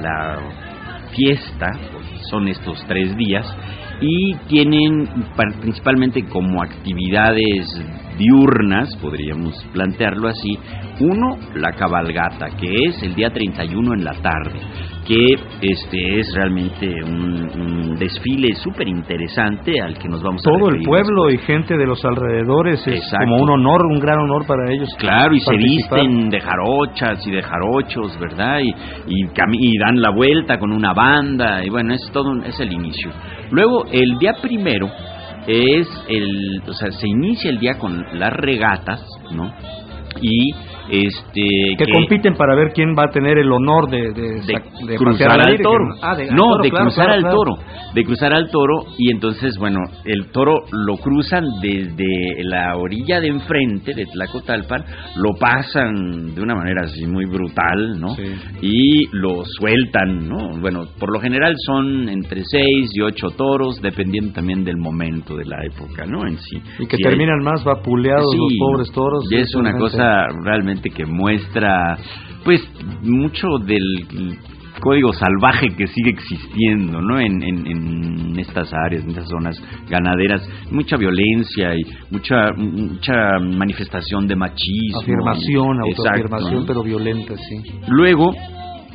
[0.00, 0.38] la
[1.14, 1.72] fiesta
[2.30, 3.46] son estos tres días
[4.00, 5.08] y tienen
[5.60, 7.66] principalmente como actividades
[8.16, 10.58] diurnas, podríamos plantearlo así,
[11.00, 14.60] uno, la cabalgata, que es el día 31 en la tarde,
[15.08, 20.82] que este es realmente un, desfile súper interesante al que nos vamos a Todo el
[20.82, 24.88] pueblo y gente de los alrededores es como un honor, un gran honor para ellos.
[24.98, 28.60] Claro, y se visten de jarochas y de jarochos, ¿verdad?
[28.60, 28.74] Y,
[29.06, 33.10] y, dan la vuelta con una banda, y bueno, es todo, es el inicio.
[33.50, 34.90] Luego, el día primero
[35.46, 39.50] es el, o sea, se inicia el día con las regatas, ¿no?
[40.20, 40.52] Y
[40.90, 45.58] este que, compiten para ver quién va a tener el honor de, de, cruzar al
[45.58, 45.84] toro.
[46.02, 47.58] Ah, no, de cruzar al toro,
[47.94, 53.28] de cruzar al toro y entonces bueno, el toro lo cruzan desde la orilla de
[53.28, 54.84] enfrente de Tlacotalpan,
[55.16, 58.16] lo pasan de una manera así muy brutal, ¿no?
[58.60, 60.58] Y lo sueltan, ¿no?
[60.60, 65.44] Bueno, por lo general son entre seis y ocho toros, dependiendo también del momento de
[65.44, 66.26] la época, ¿no?
[66.26, 66.56] En sí.
[66.78, 69.24] Y que terminan más vapuleados los pobres toros.
[69.30, 71.96] Y es una cosa realmente que muestra
[72.44, 72.60] pues
[73.02, 74.38] mucho del
[74.80, 77.18] código salvaje que sigue existiendo ¿no?
[77.18, 79.60] En, en, estas áreas, en estas zonas
[79.90, 85.00] ganaderas, mucha violencia y mucha mucha manifestación de machismo.
[85.00, 87.62] Afirmación, autoafirmación, pero violenta, sí.
[87.88, 88.32] Luego,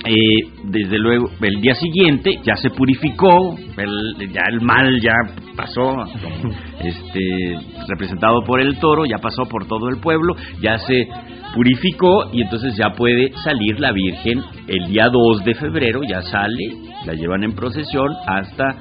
[0.05, 5.13] eh, desde luego, el día siguiente ya se purificó, ya el mal ya
[5.55, 5.95] pasó,
[6.83, 11.07] este, representado por el toro, ya pasó por todo el pueblo, ya se
[11.55, 16.73] purificó y entonces ya puede salir la Virgen el día 2 de febrero, ya sale,
[17.05, 18.75] la llevan en procesión hasta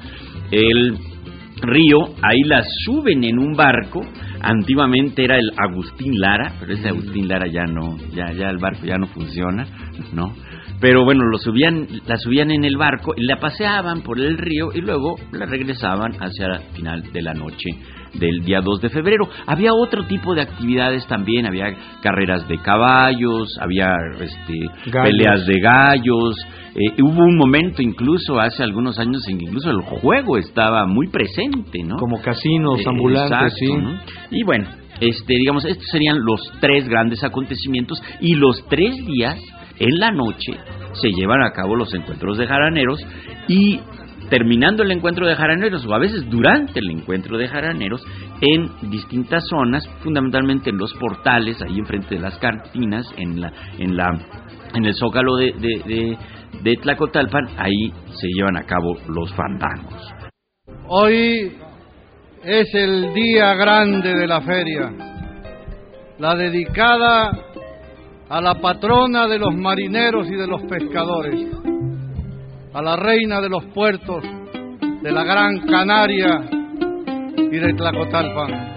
[0.51, 0.97] el
[1.61, 4.01] río, ahí la suben en un barco,
[4.41, 8.85] antiguamente era el Agustín Lara, pero ese Agustín Lara ya no, ya, ya el barco
[8.85, 9.65] ya no funciona,
[10.11, 10.33] ¿no?
[10.83, 14.67] Pero bueno, lo subían, la subían en el barco, y la paseaban por el río
[14.73, 17.69] y luego la regresaban hacia el final de la noche
[18.15, 19.29] del día 2 de febrero.
[19.47, 24.59] Había otro tipo de actividades también, había carreras de caballos, había este,
[24.91, 26.35] peleas de gallos.
[26.75, 31.07] Eh, hubo un momento incluso hace algunos años en que incluso el juego estaba muy
[31.07, 31.95] presente, ¿no?
[31.95, 33.71] Como casinos eh, ambulantes, sí.
[34.31, 34.67] Y bueno,
[34.99, 39.39] este, digamos, estos serían los tres grandes acontecimientos y los tres días
[39.83, 40.53] en la noche
[40.93, 42.99] se llevan a cabo los encuentros de jaraneros
[43.47, 43.79] y
[44.29, 48.03] terminando el encuentro de jaraneros o a veces durante el encuentro de jaraneros
[48.41, 53.95] en distintas zonas, fundamentalmente en los portales, ahí enfrente de las cantinas, en la en
[53.95, 54.07] la
[54.73, 56.17] en el zócalo de, de,
[56.63, 60.13] de Tlacotalpan, ahí se llevan a cabo los fandangos.
[60.87, 61.51] Hoy
[62.43, 64.91] es el día grande de la feria,
[66.17, 67.31] la dedicada
[68.33, 71.39] a la patrona de los marineros y de los pescadores,
[72.73, 74.23] a la reina de los puertos
[75.03, 76.41] de la Gran Canaria
[77.37, 78.73] y de Tlacotalpan.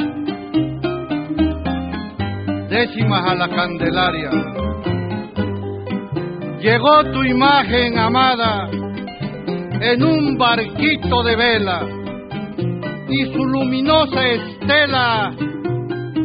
[2.69, 4.31] Décimas a la Candelaria.
[6.61, 11.81] Llegó tu imagen amada en un barquito de vela
[13.09, 15.35] y su luminosa estela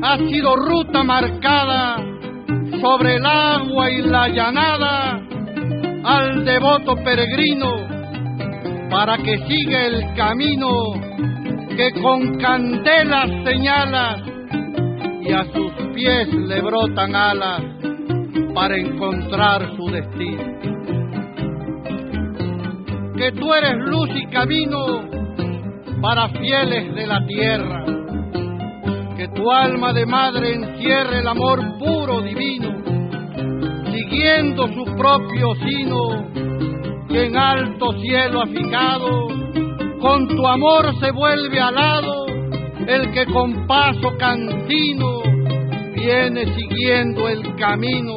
[0.04, 2.11] ha sido ruta marcada
[2.82, 5.22] sobre el agua y la llanada
[6.04, 7.88] al devoto peregrino
[8.90, 10.70] para que siga el camino
[11.78, 14.18] que con candelas señala
[15.22, 17.62] y a sus pies le brotan alas
[18.54, 20.44] para encontrar su destino.
[23.16, 25.04] Que tú eres luz y camino
[26.02, 28.01] para fieles de la tierra.
[29.22, 32.70] Que tu alma de madre encierre el amor puro divino,
[33.92, 36.26] siguiendo su propio sino,
[37.08, 39.28] que en alto cielo ha fijado,
[40.00, 42.26] con tu amor se vuelve alado
[42.88, 45.22] el que con paso cantino
[45.94, 48.16] viene siguiendo el camino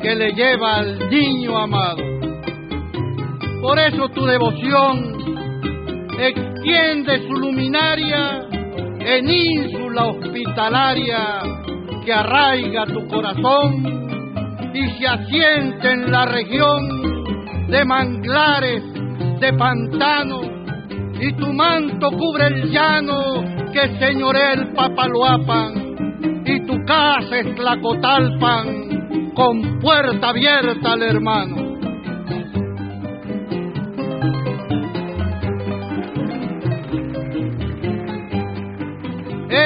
[0.00, 2.02] que le lleva al niño amado.
[3.60, 5.18] Por eso tu devoción
[6.18, 8.47] extiende su luminaria
[9.08, 11.40] en ínsula hospitalaria
[12.04, 13.82] que arraiga tu corazón
[14.74, 18.82] y se asiente en la región de manglares,
[19.40, 20.46] de pantanos,
[21.20, 29.32] y tu manto cubre el llano que señorea el Papaloapan, y tu casa es Tlacotalpan,
[29.34, 31.67] con puerta abierta al hermano.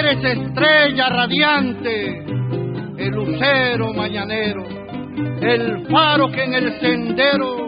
[0.02, 2.24] Eres estrella radiante,
[2.98, 4.64] el lucero mañanero,
[5.40, 7.66] el faro que en el sendero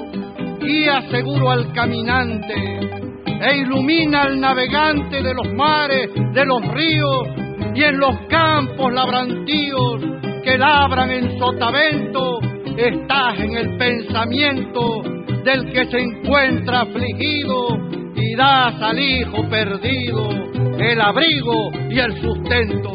[0.59, 2.55] guía seguro al caminante
[3.41, 7.29] e ilumina al navegante de los mares, de los ríos
[7.73, 10.01] y en los campos labrantíos
[10.43, 12.41] que labran en sotavento,
[12.77, 15.03] estás en el pensamiento
[15.45, 17.79] del que se encuentra afligido
[18.17, 22.93] y das al hijo perdido el abrigo y el sustento.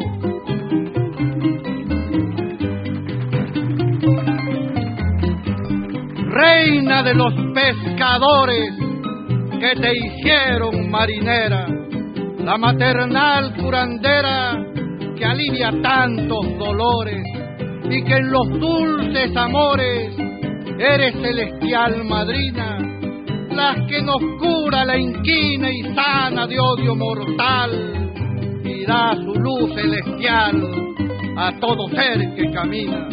[6.29, 8.73] Reina de los pescadores
[9.59, 11.67] que te hicieron marinera,
[12.39, 14.57] la maternal curandera
[15.17, 17.23] que alivia tantos dolores
[17.89, 20.15] y que en los dulces amores
[20.79, 22.88] eres celestial madrina
[23.89, 30.65] que nos cura la inquina y sana de odio mortal y da su luz celestial
[31.35, 33.09] a todo ser que camina.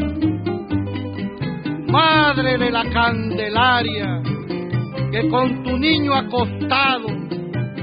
[1.88, 4.22] Madre de la Candelaria,
[5.10, 7.08] que con tu niño acostado,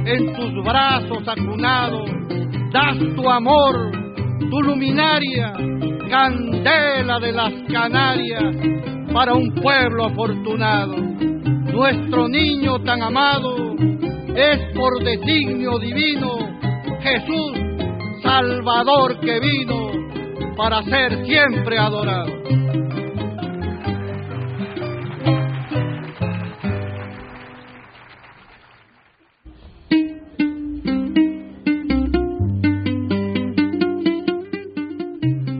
[0.05, 2.05] en tus brazos acunado,
[2.71, 3.91] das tu amor,
[4.49, 5.51] tu luminaria,
[6.09, 8.55] candela de las Canarias,
[9.13, 11.32] para un pueblo afortunado
[11.73, 13.75] nuestro niño tan amado
[14.35, 16.37] es por designio divino
[17.01, 17.57] Jesús,
[18.21, 19.91] Salvador que vino
[20.55, 22.31] para ser siempre adorado.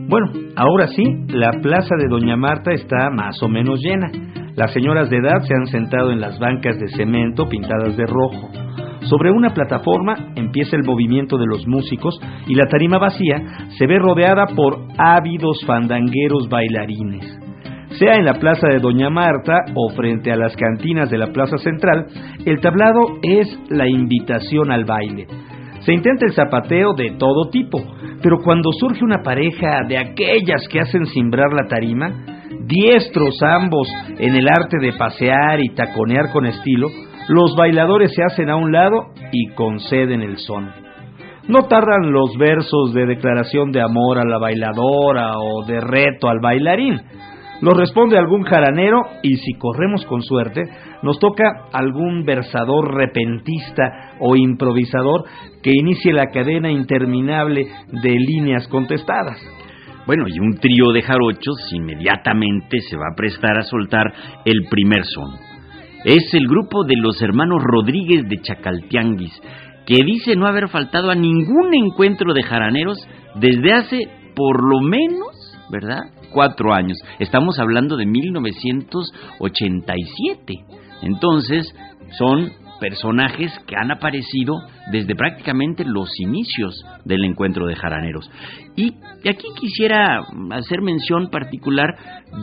[0.08, 4.12] Bueno, ahora sí, la plaza de Doña Marta está más o menos llena.
[4.56, 8.50] Las señoras de edad se han sentado en las bancas de cemento pintadas de rojo.
[9.00, 12.14] Sobre una plataforma empieza el movimiento de los músicos
[12.46, 13.42] y la tarima vacía
[13.76, 17.40] se ve rodeada por ávidos fandangueros bailarines.
[17.98, 21.58] Sea en la plaza de Doña Marta o frente a las cantinas de la plaza
[21.58, 22.06] central,
[22.44, 25.26] el tablado es la invitación al baile.
[25.80, 27.78] Se intenta el zapateo de todo tipo,
[28.22, 32.33] pero cuando surge una pareja de aquellas que hacen cimbrar la tarima,
[32.66, 33.88] diestros ambos
[34.18, 36.88] en el arte de pasear y taconear con estilo,
[37.28, 40.70] los bailadores se hacen a un lado y conceden el son.
[41.48, 46.40] No tardan los versos de declaración de amor a la bailadora o de reto al
[46.40, 47.00] bailarín.
[47.60, 50.62] Los responde algún jaranero y si corremos con suerte,
[51.02, 55.24] nos toca algún versador repentista o improvisador
[55.62, 59.38] que inicie la cadena interminable de líneas contestadas.
[60.06, 64.12] Bueno, y un trío de jarochos inmediatamente se va a prestar a soltar
[64.44, 65.34] el primer son.
[66.04, 69.40] Es el grupo de los hermanos Rodríguez de Chacaltianguis,
[69.86, 72.98] que dice no haber faltado a ningún encuentro de jaraneros
[73.36, 76.00] desde hace por lo menos, ¿verdad?
[76.30, 76.98] Cuatro años.
[77.18, 80.54] Estamos hablando de 1987.
[81.02, 81.74] Entonces,
[82.18, 84.54] son personajes que han aparecido
[84.90, 88.30] desde prácticamente los inicios del encuentro de jaraneros.
[88.76, 88.94] Y
[89.28, 91.94] aquí quisiera hacer mención particular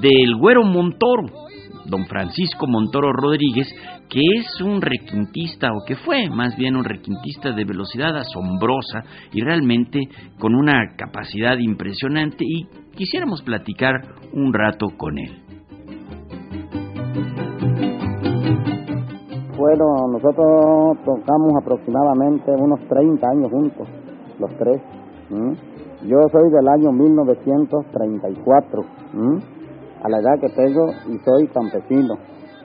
[0.01, 1.47] del güero Montoro,
[1.85, 3.67] don Francisco Montoro Rodríguez,
[4.09, 9.03] que es un requintista, o que fue más bien un requintista de velocidad asombrosa
[9.33, 9.99] y realmente
[10.37, 13.93] con una capacidad impresionante y quisiéramos platicar
[14.33, 15.50] un rato con él.
[19.61, 23.87] Bueno, nosotros tocamos aproximadamente unos 30 años juntos,
[24.39, 24.81] los tres.
[26.01, 28.83] Yo soy del año 1934,
[30.01, 32.15] a la edad que tengo y soy campesino.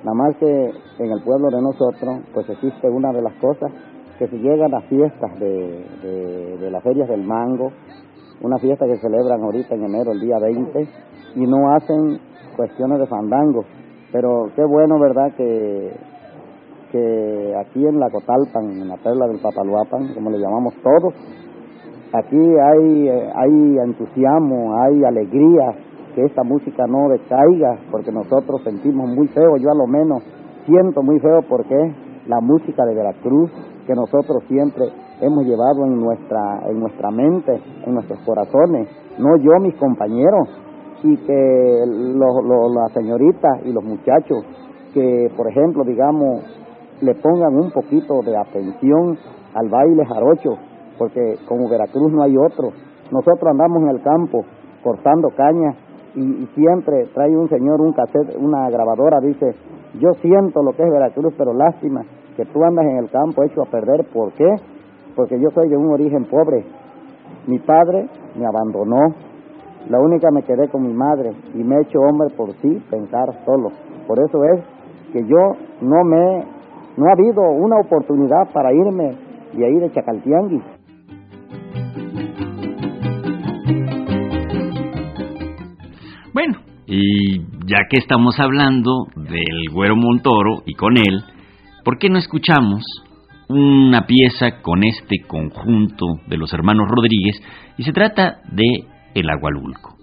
[0.05, 3.71] Nada más que en el pueblo de nosotros, pues existe una de las cosas
[4.19, 7.73] que se llegan a fiestas de, de, las ferias del mango,
[8.41, 10.89] una fiesta que celebran ahorita en enero, el día 20,
[11.35, 12.19] y no hacen
[12.57, 13.67] cuestiones de fandango.
[14.13, 16.16] Pero qué bueno, ¿verdad?, que,
[16.91, 21.15] que aquí en la Cotalpan, en la perla del Papaluapan, como le llamamos todos,
[22.13, 25.73] aquí hay, hay entusiasmo, hay alegría,
[26.15, 30.23] que esta música no decaiga, porque nosotros sentimos muy feo, yo a lo menos
[30.65, 31.77] siento muy feo porque
[32.27, 33.51] la música de Veracruz
[33.87, 34.85] que nosotros siempre
[35.21, 37.53] hemos llevado en nuestra, en nuestra mente,
[37.87, 40.49] en nuestros corazones, no yo, mis compañeros,
[41.03, 44.39] y que las señoritas y los muchachos
[44.93, 46.43] que, por ejemplo, digamos,
[47.01, 49.19] le pongan un poquito de atención
[49.55, 50.57] al baile jarocho,
[50.99, 52.71] porque como Veracruz no hay otro.
[53.11, 54.45] Nosotros andamos en el campo
[54.83, 55.75] cortando caña
[56.15, 59.55] y, siempre trae un señor un cassette, una grabadora, dice,
[60.01, 62.03] yo siento lo que es Veracruz, pero lástima
[62.37, 64.07] que tú andas en el campo hecho a perder.
[64.13, 64.49] ¿Por qué?
[65.15, 66.65] Porque yo soy de un origen pobre.
[67.47, 69.15] Mi padre me abandonó.
[69.89, 73.27] La única me quedé con mi madre y me he hecho hombre por sí pensar
[73.45, 73.71] solo.
[74.07, 74.65] Por eso es
[75.13, 75.39] que yo
[75.81, 76.45] no me,
[76.97, 79.17] no ha habido una oportunidad para irme
[79.57, 80.63] y ahí de Chacaltiangui
[86.33, 91.23] Bueno, y ya que estamos hablando del Güero Montoro y con él,
[91.83, 92.85] ¿por qué no escuchamos
[93.49, 97.41] una pieza con este conjunto de los hermanos Rodríguez?
[97.79, 98.85] Y se trata de
[99.15, 99.96] El Agualulco.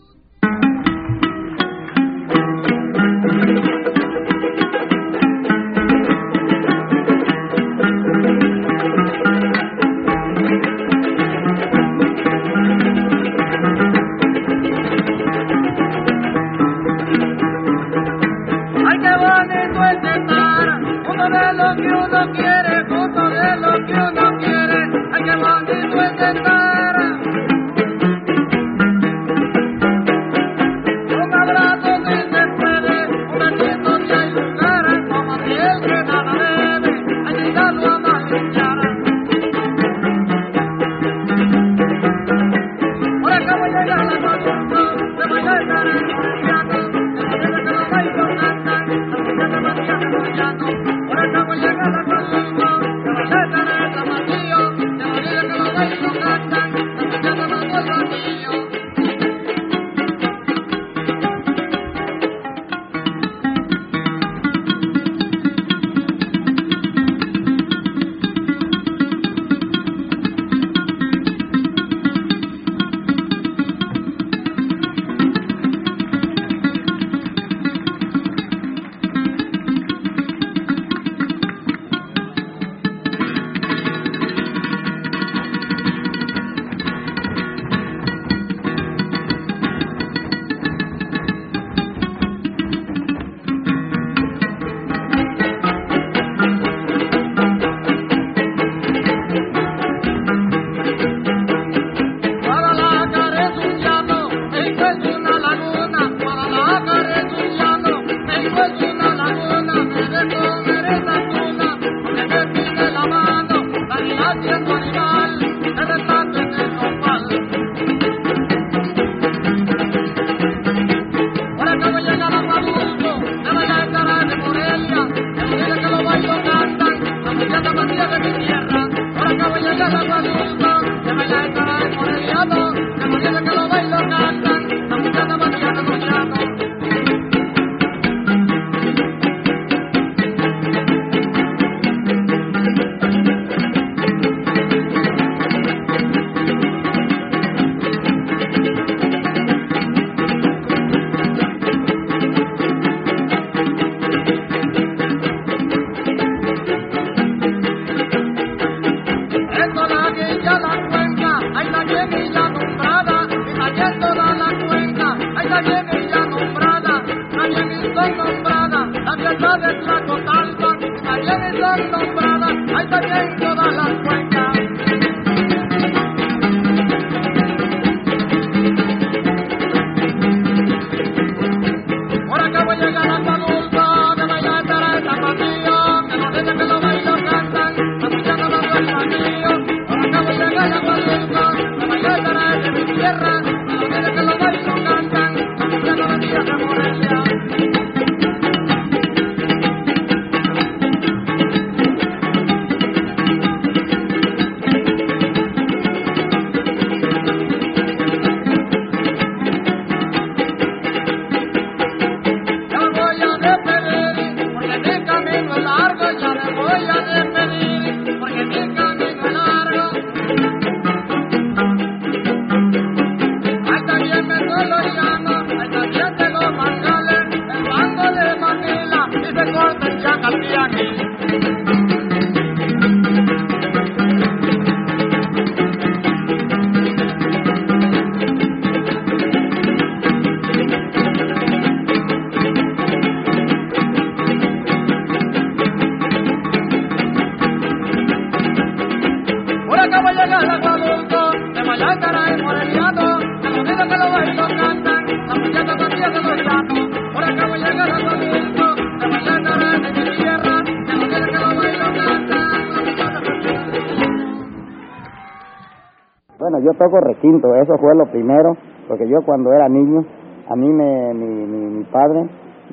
[267.24, 268.54] Requinto, eso fue lo primero,
[268.88, 270.02] porque yo cuando era niño,
[270.50, 272.26] a mí me, mi, mi, mi padre,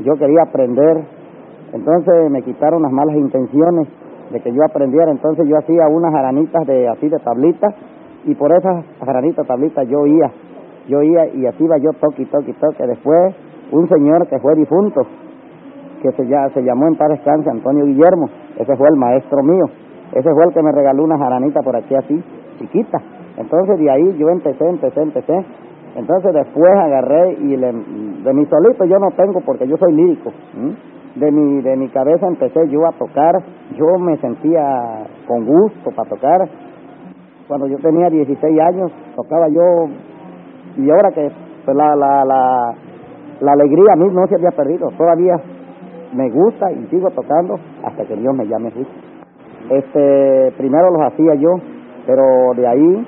[0.05, 1.05] yo quería aprender,
[1.73, 3.89] entonces me quitaron las malas intenciones
[4.33, 7.75] de que yo aprendiera, entonces yo hacía unas jaranitas de así de tablitas
[8.25, 10.31] y por esas jaranitas tablitas yo oía,
[10.89, 12.87] yo oía y así iba yo toque, toque, toque.
[12.87, 13.35] Después
[13.73, 15.03] un señor que fue difunto,
[16.03, 18.27] que se, ya, se llamó en paz descanse Antonio Guillermo,
[18.57, 19.65] ese fue el maestro mío,
[20.13, 22.23] ese fue el que me regaló una jaranita por aquí así,
[22.59, 22.99] chiquita.
[23.41, 25.35] Entonces de ahí yo empecé, empecé, empecé.
[25.97, 30.31] Entonces después agarré y le, de mi solito yo no tengo porque yo soy lírico.
[31.17, 33.35] De mi, de mi cabeza empecé yo a tocar,
[33.77, 34.63] yo me sentía
[35.27, 36.49] con gusto para tocar.
[37.49, 39.89] Cuando yo tenía 16 años tocaba yo
[40.77, 41.29] y ahora que
[41.65, 42.75] pues, la, la, la,
[43.41, 45.35] la alegría a mí no se había perdido, todavía
[46.15, 48.71] me gusta y sigo tocando hasta que Dios me llame.
[49.71, 51.51] Este, primero los hacía yo,
[52.07, 52.23] pero
[52.57, 53.07] de ahí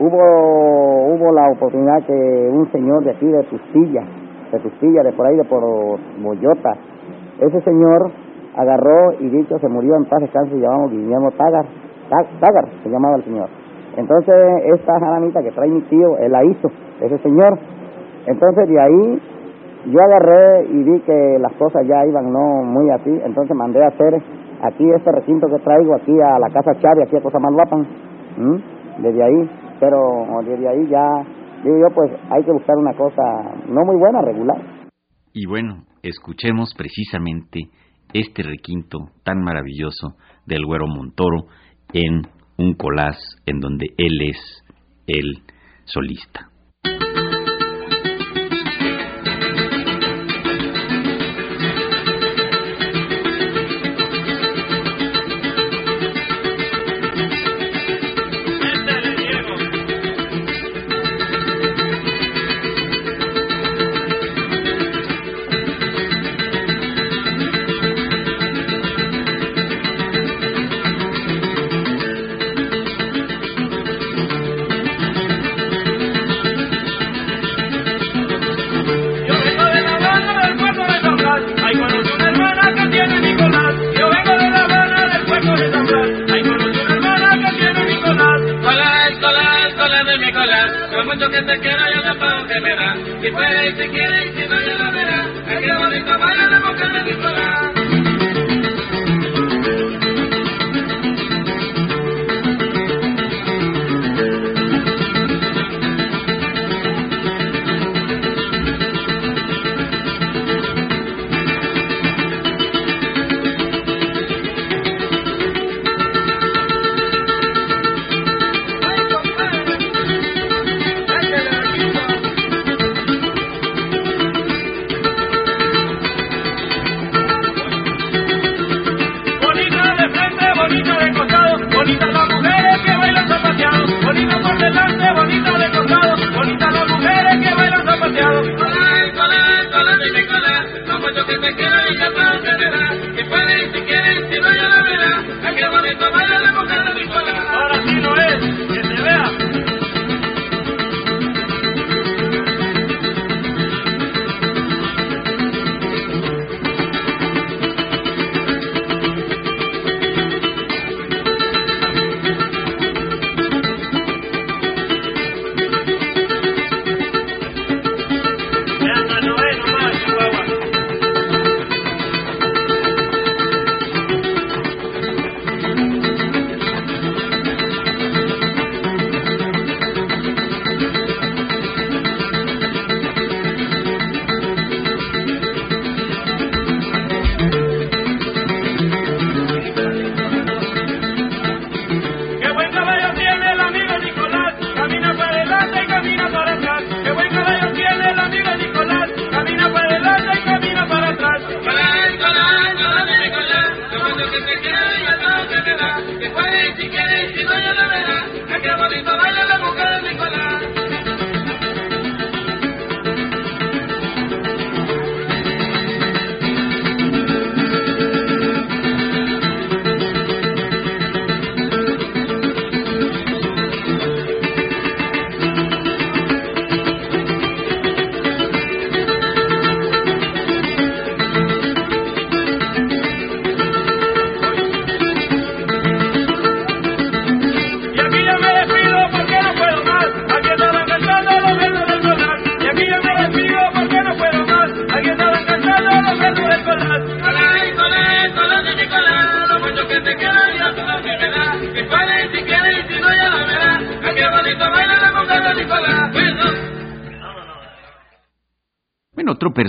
[0.00, 2.12] hubo hubo la oportunidad que
[2.52, 4.02] un señor de aquí de Tustilla,
[4.52, 5.62] de Tustilla, de por ahí de por
[6.22, 6.72] Boyota,
[7.40, 8.10] ese señor
[8.56, 11.64] agarró y dicho se murió en paz descanso, se llamaba Guillermo Tagar,
[12.08, 13.48] Ta- Tagar se llamaba el señor.
[13.96, 14.34] Entonces
[14.74, 16.68] esta jaranita que trae mi tío, él la hizo,
[17.00, 17.58] ese señor.
[18.26, 19.22] Entonces de ahí
[19.86, 23.88] yo agarré y vi que las cosas ya iban no muy así, entonces mandé a
[23.88, 24.14] hacer
[24.62, 27.86] aquí este recinto que traigo aquí a la casa Chávez, aquí a Cosamaloapan,
[28.38, 28.62] ¿m?
[28.98, 29.50] desde ahí,
[29.84, 31.04] pero desde ahí ya,
[31.62, 33.22] digo yo, pues hay que buscar una cosa
[33.68, 34.88] no muy buena, regular.
[35.34, 37.68] Y bueno, escuchemos precisamente
[38.14, 40.16] este requinto tan maravilloso
[40.46, 41.48] del Güero Montoro
[41.92, 42.22] en
[42.56, 44.64] un collage en donde él es
[45.06, 45.42] el
[45.84, 46.48] solista.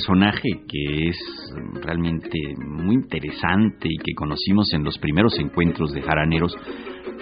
[0.06, 1.18] Personaje que es
[1.82, 6.56] realmente muy interesante y que conocimos en los primeros encuentros de jaraneros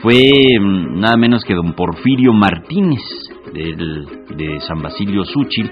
[0.01, 3.01] fue mm, nada menos que don Porfirio Martínez
[3.53, 5.71] de San Basilio Súchil,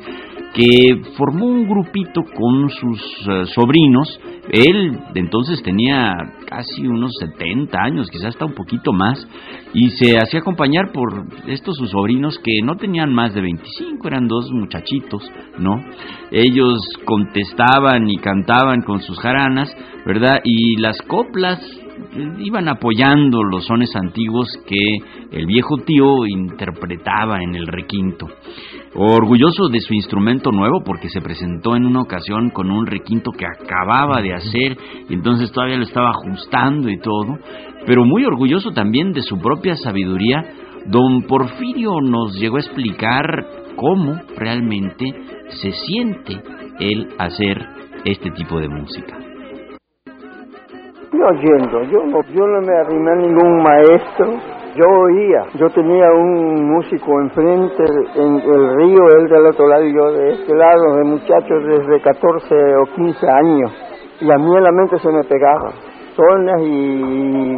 [0.54, 4.20] que formó un grupito con sus eh, sobrinos.
[4.50, 6.14] Él entonces tenía
[6.46, 9.26] casi unos 70 años, quizás hasta un poquito más,
[9.74, 14.28] y se hacía acompañar por estos sus sobrinos que no tenían más de 25, eran
[14.28, 15.24] dos muchachitos,
[15.58, 15.82] ¿no?
[16.32, 19.74] Ellos contestaban y cantaban con sus jaranas,
[20.06, 20.42] ¿verdad?
[20.44, 21.60] Y las coplas
[22.40, 28.28] iban apoyando los sones antiguos que el viejo tío interpretaba en el requinto.
[28.94, 33.46] Orgulloso de su instrumento nuevo porque se presentó en una ocasión con un requinto que
[33.46, 34.78] acababa de hacer
[35.10, 37.38] y entonces todavía lo estaba ajustando y todo,
[37.86, 40.44] pero muy orgulloso también de su propia sabiduría,
[40.88, 43.26] don Porfirio nos llegó a explicar
[43.76, 45.06] cómo realmente
[45.50, 46.42] se siente
[46.80, 47.58] el hacer
[48.04, 49.31] este tipo de música.
[51.14, 54.28] Oyendo, yo no, yo no me arrimé a ningún maestro,
[54.76, 57.84] yo oía, yo tenía un músico enfrente
[58.16, 62.02] en el río, él del otro lado y yo de este lado, de muchachos desde
[62.02, 63.72] 14 o 15 años,
[64.22, 65.72] y a mí en la mente se me pegaba,
[66.16, 67.58] sones y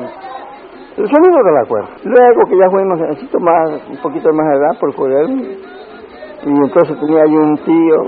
[0.98, 1.90] el sonido de la cuerda.
[2.06, 7.00] Luego que ya fuimos, necesito más, un poquito más de edad por poder, y entonces
[7.00, 8.04] tenía yo un tío,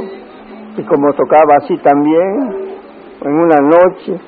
[0.78, 2.76] y como tocaba así también,
[3.22, 4.20] en una noche,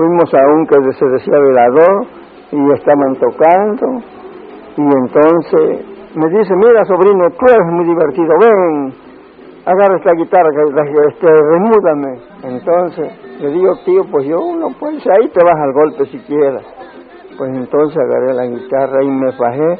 [0.00, 2.06] fuimos a un que se decía velador
[2.52, 4.00] y estaban tocando
[4.76, 5.86] y entonces
[6.16, 8.92] me dice, mira sobrino, tú eres muy divertido, ven,
[9.66, 10.48] agarra esta guitarra,
[11.08, 12.18] este, remúdame.
[12.44, 16.62] Entonces le digo, tío, pues yo no puedes, ahí te vas al golpe si quieres.
[17.36, 19.78] Pues entonces agarré la guitarra y me fajé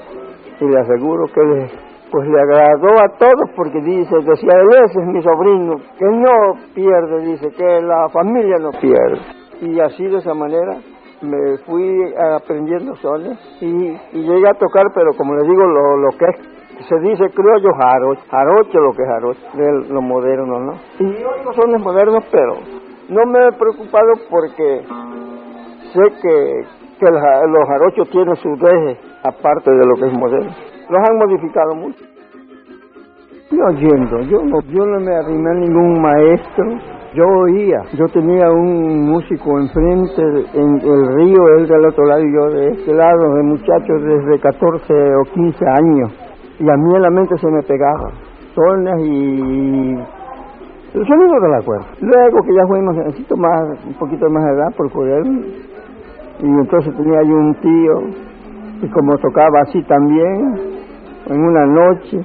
[0.61, 1.71] y le aseguro que le,
[2.13, 4.53] pues le agradó a todos porque dice, decía,
[4.85, 10.05] ese es mi sobrino, que no pierde, dice, que la familia no pierde y así
[10.05, 10.79] de esa manera
[11.23, 16.25] me fui aprendiendo sones y, y llegué a tocar, pero como les digo, lo, que
[16.25, 20.73] es, se dice criollo jarocho, jarocho lo que es jarocho, de lo moderno, ¿no?
[20.99, 22.55] Y oigo sones modernos, pero
[23.11, 24.83] no me he preocupado porque
[25.93, 26.63] sé que,
[26.99, 30.51] que los jarochos tienen su deje, aparte de lo que es moderno.
[30.89, 32.05] Los han modificado mucho.
[33.51, 36.65] Y oyendo, yo no, yo no me arrimé a ningún maestro,
[37.15, 40.23] yo oía, yo tenía un músico enfrente
[40.55, 44.39] en el río, él del otro lado y yo de este lado, de muchachos desde
[44.39, 46.13] 14 o 15 años,
[46.61, 48.11] y a mí en la mente se me pegaba,
[48.55, 49.95] sones y
[50.95, 51.87] el sonido de la cuerda.
[52.01, 56.95] Luego que ya fuimos, necesito más, un poquito más de edad por poder, y entonces
[56.97, 57.93] tenía yo un tío,
[58.83, 60.55] y como tocaba así también,
[61.27, 62.21] en una noche,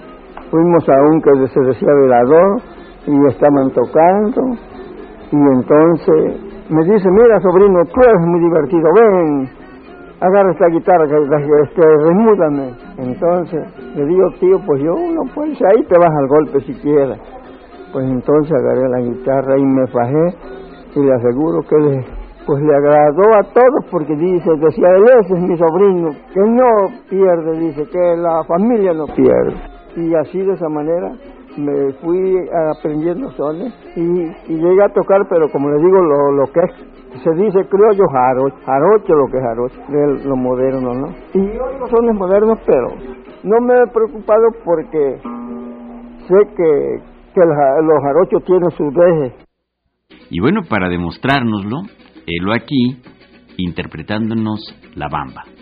[0.51, 2.61] fuimos a un que se decía velador,
[3.07, 4.41] y estaban tocando,
[5.35, 9.49] y entonces me dice, mira sobrino, tú eres muy divertido, ven,
[10.21, 11.15] agarra esta guitarra, que,
[11.63, 12.71] este, remúdame.
[12.97, 13.61] Entonces
[13.95, 17.19] le digo, tío, pues yo no puedes, ahí te vas al golpe si quieres.
[17.91, 20.37] Pues entonces agarré la guitarra y me fajé
[20.95, 22.05] y le aseguro que le,
[22.45, 24.87] pues le agradó a todos porque dice, decía,
[25.19, 26.69] ese es mi sobrino, que no
[27.09, 29.55] pierde, dice, que la familia no pierde.
[29.97, 31.11] Y así de esa manera
[31.57, 32.35] me fui
[32.71, 37.21] aprendiendo sones y, y, llegué a tocar, pero como les digo, lo, lo que es,
[37.23, 41.07] se dice criollo jarocho, jarocho lo que es jarocho, de lo moderno, ¿no?
[41.33, 42.87] Y oigo sones modernos, pero
[43.43, 45.17] no me he preocupado porque
[46.27, 46.97] sé que,
[47.33, 49.35] que los jarochos tienen su deje.
[50.29, 51.81] Y bueno, para demostrárnoslo,
[52.27, 53.01] helo aquí
[53.57, 54.59] interpretándonos
[54.95, 55.54] la bamba.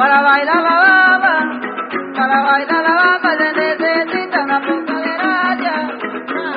[0.00, 1.60] Para bailar la baba,
[2.16, 5.74] para bailar la baba se necesita una poca de raya,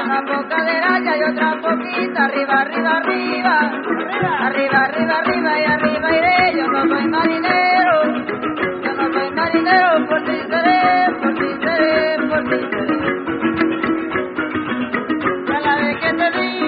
[0.06, 3.56] una poca de raya y otra poquita, arriba, arriba, arriba,
[4.46, 8.14] arriba, arriba, arriba y arriba iré, yo no soy marinero,
[8.82, 13.24] yo no soy marinero, por ti seré, por ti seré, por ti seré.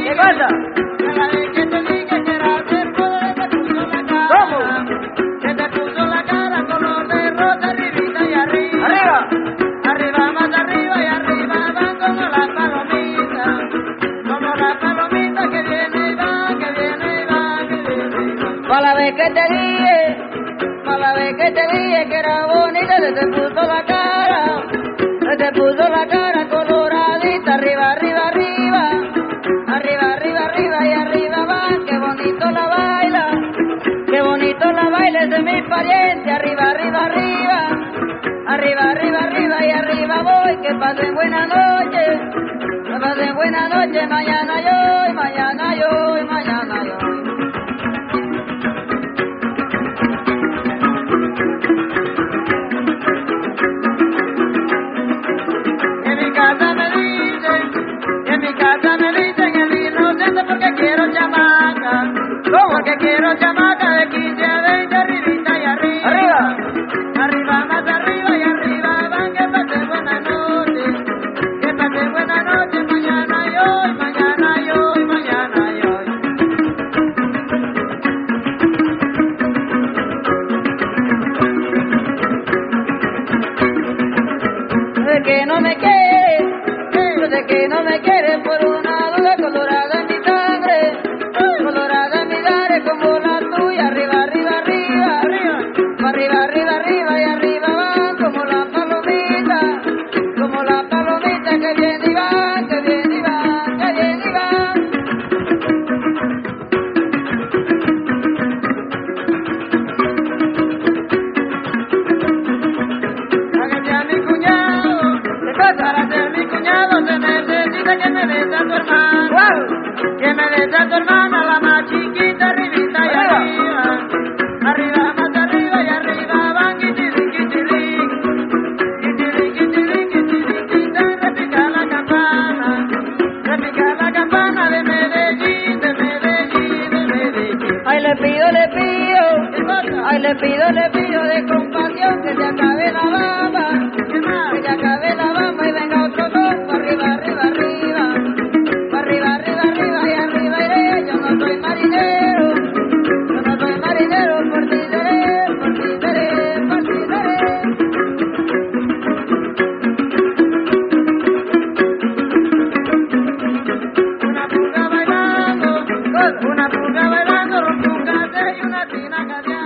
[0.04, 0.85] ¿qué pasa?
[19.16, 20.18] Que te dije,
[20.84, 24.64] pa' la vez que te dije que era bonita, se te puso la cara.
[25.28, 28.84] Se te puso la cara coloradita, arriba, arriba, arriba.
[29.68, 33.26] Arriba, arriba, arriba y arriba va, qué bonito la baila.
[34.12, 37.60] Qué bonito la baila ese pariente, arriba, arriba, arriba.
[38.48, 42.06] Arriba, arriba, arriba y arriba voy, que pasen buena noche.
[42.86, 46.35] Que pasen buena noche, mañana yo, mañana yo, mañana
[63.00, 63.75] Quiero chamaca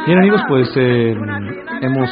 [0.10, 1.16] Bien amigos, pues eh,
[1.84, 2.10] hemos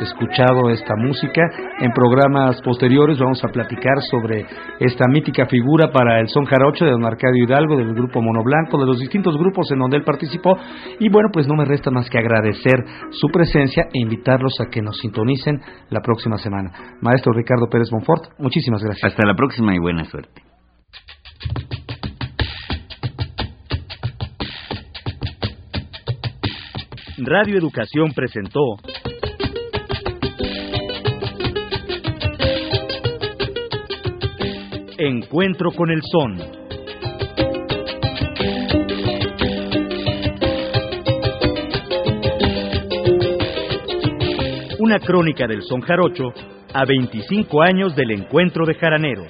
[0.00, 1.42] escuchado esta música.
[1.78, 4.44] En programas posteriores vamos a platicar sobre
[4.80, 8.80] esta mítica figura para el son jarocho de don Arcadio Hidalgo, del grupo Mono Blanco,
[8.80, 10.58] de los distintos grupos en donde él participó.
[10.98, 14.82] Y bueno, pues no me resta más que agradecer su presencia e invitarlos a que
[14.82, 16.72] nos sintonicen la próxima semana.
[17.00, 19.12] Maestro Ricardo Pérez Monfort, muchísimas gracias.
[19.12, 20.42] Hasta la próxima y buena suerte.
[27.18, 28.76] Radio Educación presentó
[34.98, 36.38] Encuentro con el Son.
[44.78, 46.34] Una crónica del son jarocho
[46.74, 49.22] a 25 años del encuentro de jaranero.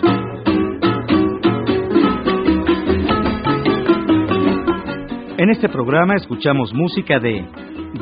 [5.39, 7.47] En este programa escuchamos música de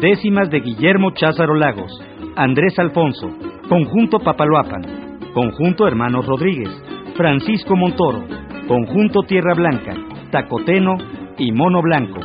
[0.00, 1.92] Décimas de Guillermo Cházaro Lagos,
[2.36, 3.30] Andrés Alfonso,
[3.68, 6.70] Conjunto Papaloapan, Conjunto Hermanos Rodríguez,
[7.16, 8.24] Francisco Montoro,
[8.66, 9.94] Conjunto Tierra Blanca,
[10.32, 10.96] Tacoteno
[11.38, 12.20] y Mono Blanco.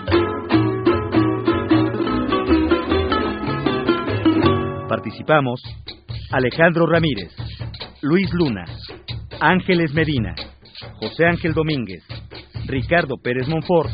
[4.88, 5.62] Participamos
[6.32, 7.32] Alejandro Ramírez,
[8.02, 8.66] Luis Luna,
[9.40, 10.34] Ángeles Medina,
[11.00, 12.04] José Ángel Domínguez,
[12.66, 13.90] Ricardo Pérez Monfort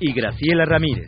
[0.00, 1.06] y Graciela Ramírez.